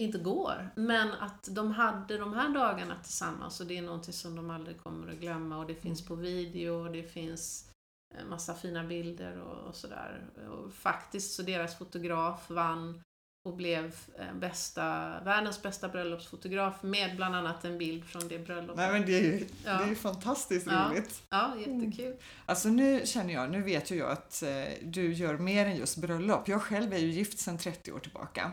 [0.00, 0.70] inte går.
[0.74, 4.78] Men att de hade de här dagarna tillsammans och det är någonting som de aldrig
[4.80, 7.70] kommer att glömma och det finns på video och det finns
[8.14, 10.26] en massa fina bilder och, och sådär.
[10.50, 13.02] Och faktiskt så deras fotograf vann
[13.48, 14.84] och blev eh, bästa,
[15.24, 18.76] världens bästa bröllopsfotograf med bland annat en bild från det bröllopet.
[18.76, 19.78] Nej men det är ju, Ja.
[19.78, 20.88] det är ju fantastiskt Ja.
[20.90, 21.22] roligt.
[21.30, 22.16] Ja, jättekul.
[22.46, 25.96] Alltså nu känner jag, nu vet ju jag att eh, du gör mer än just
[25.96, 26.48] bröllop.
[26.48, 28.52] Jag själv är ju gift sedan 30 år tillbaka.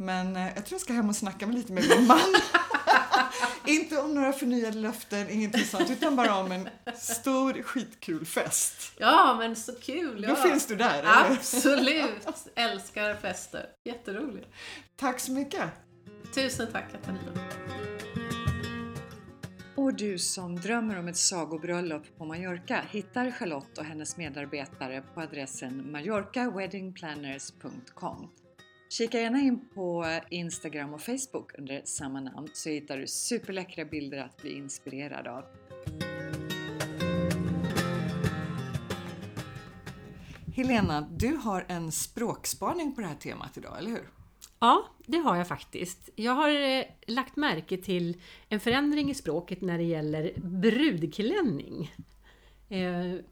[0.00, 2.20] Men eh, jag tror jag ska hem och snacka med lite med min man.
[3.66, 8.92] Inte om några förnyade löften, ingenting sånt, utan bara om en stor skitkul fest.
[8.98, 10.22] Ja, men så kul!
[10.22, 10.34] Då Ja.
[10.36, 11.30] finns du där, eller?
[11.32, 12.26] Absolut!
[12.54, 13.66] Älskar fester.
[13.84, 14.48] Jätteroligt.
[14.96, 15.64] Tack så mycket!
[16.34, 17.20] Tusen tack Katarina.
[19.76, 25.20] Och du som drömmer om ett sagobröllop på Mallorca hittar Charlotte och hennes medarbetare på
[25.20, 28.28] adressen mallorcaweddingplanners.com.
[28.92, 34.18] Kika gärna in på Instagram och Facebook under samma namn så hittar du superläckra bilder
[34.18, 35.44] att bli inspirerad av.
[40.54, 44.10] Helena, du har en språkspaning på det här temat idag, eller hur?
[44.58, 46.10] Ja, det har jag faktiskt.
[46.14, 51.94] Jag har eh, lagt märke till en förändring i språket när det gäller brudklänning.
[52.68, 53.24] Eh,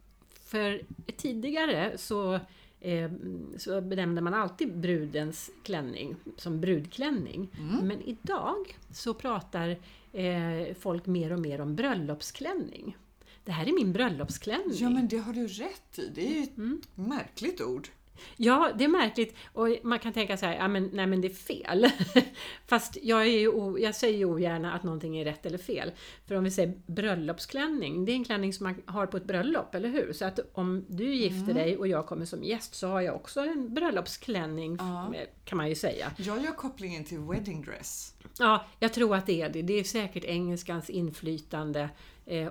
[0.44, 0.82] för
[1.16, 2.40] tidigare så,
[2.80, 3.10] eh,
[3.56, 7.48] så benämnde man alltid brudens klänning som brudklänning.
[7.82, 9.68] Men idag så pratar
[10.12, 12.96] eh, folk mer och mer om bröllopsklänning.
[13.44, 14.76] Det här är min bröllopsklänning.
[14.78, 16.10] Ja, men det har du rätt i.
[16.14, 16.80] Det är ju ett Mm.
[16.94, 17.88] märkligt ord.
[18.36, 21.28] Ja, det är märkligt och man kan tänka så här, ja, men, nej men det
[21.28, 21.86] är fel.
[22.66, 25.92] Fast jag, är ju o, jag säger ju ogärna att någonting är rätt eller fel.
[26.26, 29.74] För om vi säger bröllopsklänning, det är en klänning som man har på ett bröllop,
[29.74, 30.12] eller hur?
[30.12, 33.40] Så att om du gifter dig och jag kommer som gäst så har jag också
[33.40, 35.12] en bröllopsklänning, Ja.
[35.44, 36.12] kan man ju säga.
[36.16, 38.14] Jag gör kopplingen till wedding dress.
[38.38, 39.62] Ja, jag tror att det är det.
[39.62, 41.88] Det är säkert engelskans inflytande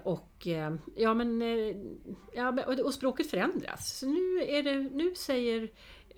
[0.03, 1.75] och, eh, ja, men, eh,
[2.33, 3.99] ja, och, språket förändras.
[3.99, 5.69] Så nu, är det, nu säger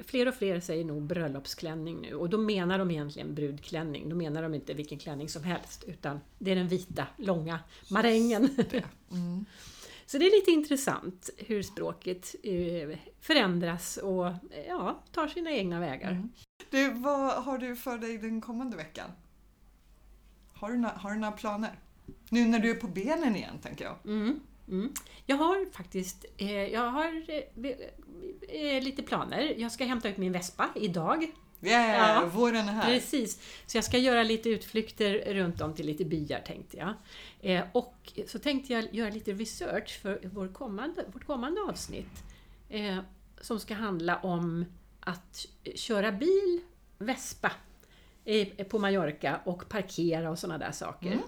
[0.04, 4.10] fler och fler säger nog bröllopsklänning nu och då menar de egentligen brudklänning.
[4.10, 7.60] Då menar de inte vilken klänning som helst utan det är den vita, långa
[7.92, 8.50] marängen.
[9.12, 9.46] Mm.
[10.06, 14.36] Så det är lite intressant hur språket eh, förändras och eh,
[14.68, 16.12] ja, tar sina egna vägar.
[16.12, 16.30] Mm.
[16.70, 19.10] Du, vad har du för dig den kommande veckan?
[20.54, 21.80] Har du, några- har du några planer?
[22.30, 23.96] Nu när du är på benen igen, tänker jag.
[24.06, 24.94] Mm, mm.
[25.26, 27.72] Jag har faktiskt eh, jag har, eh,
[28.76, 29.54] eh, lite planer.
[29.58, 31.32] Jag ska hämta ut min vespa idag.
[31.62, 32.30] Yeah, Ja.
[32.34, 32.94] våren är här.
[32.94, 33.40] Precis.
[33.66, 36.94] Så jag ska göra lite utflykter runt om till lite byar tänkte jag.
[37.42, 42.24] Eh, och så tänkte jag göra lite research för vår kommande, vårt kommande avsnitt.
[42.70, 42.98] Eh,
[43.42, 44.66] som ska handla om
[45.00, 46.62] att köra bil,
[46.98, 47.52] vespa,
[48.26, 51.08] eh, på Mallorca och parkera och sådana där saker.
[51.12, 51.20] Mm.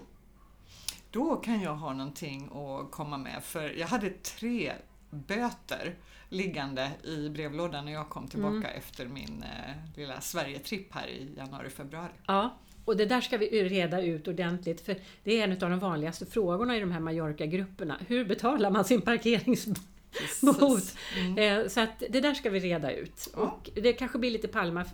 [1.12, 4.72] Då kan jag ha någonting att komma med, för jag hade tre
[5.10, 5.94] böter
[6.28, 8.78] liggande i brevlådan när jag kom tillbaka Mm.
[8.78, 12.10] efter min eh, lilla Sverige-tripp här i januari-februari.
[12.26, 15.78] Ja, och det där ska vi reda ut ordentligt för det är en av de
[15.78, 17.96] vanligaste frågorna i de här Mallorca-grupperna.
[18.06, 20.94] Hur betalar man sin parkeringsbot?
[21.18, 21.38] Mm.
[21.38, 23.28] Eh, Så att det där ska vi reda ut.
[23.36, 23.40] Ja.
[23.42, 24.84] Och det kanske blir lite Palma,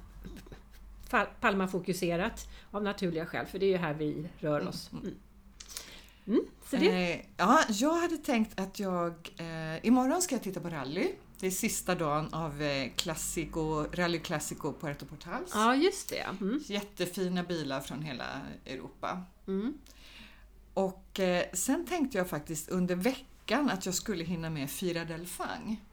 [1.40, 4.90] Palma-fokuserat av naturliga skäl, för det är ju här vi rör oss.
[4.92, 5.14] Mm.
[6.28, 9.30] Mm, så det, Eh, ja, jag hade tänkt att jag...
[9.36, 11.08] Eh, imorgon ska jag titta på rally.
[11.40, 15.50] Det är sista dagen av eh, Classico, Rally Classico Puerto Portals.
[15.54, 16.26] ja, just det.
[16.40, 16.60] Mm.
[16.66, 19.22] Jättefina bilar från hela Europa.
[19.46, 19.78] Mm.
[20.74, 25.26] Och eh, sen tänkte jag faktiskt under veckan att jag skulle hinna med Fira del
[25.26, 25.84] Fang.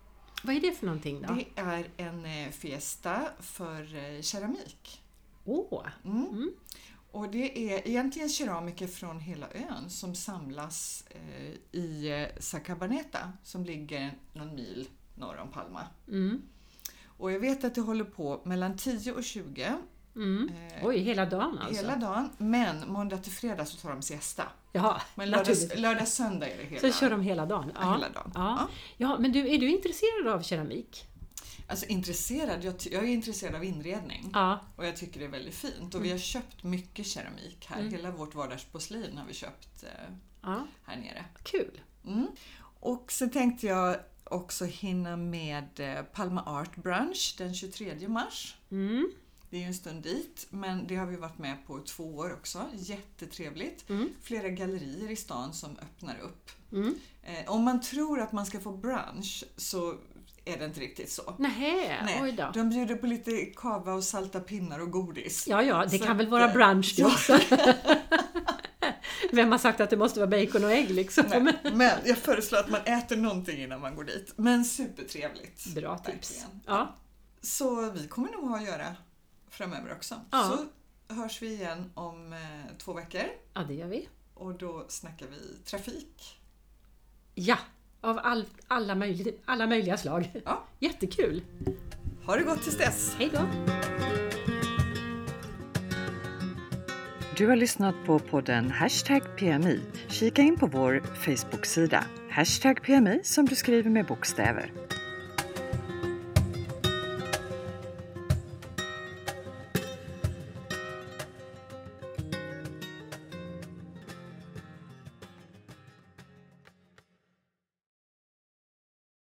[0.43, 1.33] Vad är det för någonting då?
[1.33, 5.01] Det är en eh, fiesta för eh, keramik.
[5.45, 5.87] Åh!
[6.05, 6.29] Mm.
[6.29, 6.51] Mm.
[7.15, 13.65] Och det är egentligen keramiker från hela ön som samlas eh, i eh, Sacabaneta som
[13.65, 15.81] ligger någon mil norr om Palma.
[16.07, 16.41] Mm.
[17.17, 19.73] Och jag vet att det håller på mellan 10 och 20
[20.15, 20.49] Mm.
[20.49, 21.81] eh, Oj, hela dagen alltså?
[21.81, 22.29] hela dagen.
[22.37, 24.43] Men måndag till fredag så tar de siesta.
[24.71, 27.71] Jaha, Men lördag, lördag söndag är det hela, Så kör de hela dagen?
[27.75, 28.31] ja, hela dagen.
[28.35, 28.67] Ja.
[28.97, 31.05] ja, men du, är du intresserad av keramik?
[31.67, 34.59] Alltså intresserad, jag, jag är intresserad av inredning Ja.
[34.75, 35.95] och jag tycker det är väldigt fint.
[35.95, 37.79] Och vi har köpt mycket keramik här.
[37.79, 37.91] Mm.
[37.91, 39.89] Hela vårt vardagsporslin har vi köpt eh,
[40.41, 40.67] ja.
[40.83, 41.25] här nere.
[41.43, 41.81] Kul!
[42.05, 42.27] Mm.
[42.79, 48.57] Och sen tänkte jag också hinna med eh, Palma Art Brunch den 23 mars.
[48.71, 49.11] Mm.
[49.49, 52.33] Det är ju en stund dit, men det har vi varit med på två år
[52.33, 52.65] också.
[52.73, 53.89] Jättetrevligt.
[53.89, 54.09] Mm.
[54.21, 56.51] Flera gallerier i stan som öppnar upp.
[56.71, 56.95] Mm.
[57.23, 59.97] Eh, om man tror att man ska få brunch så
[60.45, 61.35] är det inte riktigt så.
[61.37, 62.51] Nähä, Nej, oj då.
[62.53, 65.47] De bjuder på lite kava och salta pinnar och godis.
[65.47, 67.07] Ja, ja, det Så kan väl att, vara eh, brunch ja.
[67.07, 67.39] också.
[69.31, 71.25] Vem har sagt att det måste vara bacon och ägg liksom?
[71.29, 74.33] Nej, men jag föreslår att man äter någonting innan man går dit.
[74.35, 75.65] Men supertrevligt.
[75.75, 76.31] Bra tips.
[76.31, 76.61] Verkligen.
[76.65, 76.95] Ja.
[77.41, 78.95] Så vi kommer nog ha att göra
[79.49, 80.21] framöver också.
[80.31, 80.57] Ja.
[81.09, 83.21] Så hörs vi igen om eh, två veckor
[83.53, 84.09] Ja, det gör vi.
[84.33, 86.39] och då snackar vi trafik.
[87.35, 87.57] Ja,
[88.05, 90.31] av all, alla, möjliga, alla möjliga slag.
[90.45, 90.63] Ja.
[90.79, 91.41] Jättekul!
[92.25, 93.15] Ha det gott tills dess!
[93.19, 93.39] Hej då!
[97.37, 99.79] Du har lyssnat på podden Hashtag PMI.
[100.07, 102.03] Kika in på vår Facebook-sida.
[102.29, 104.71] Hashtag PMI som du skriver med bokstäver.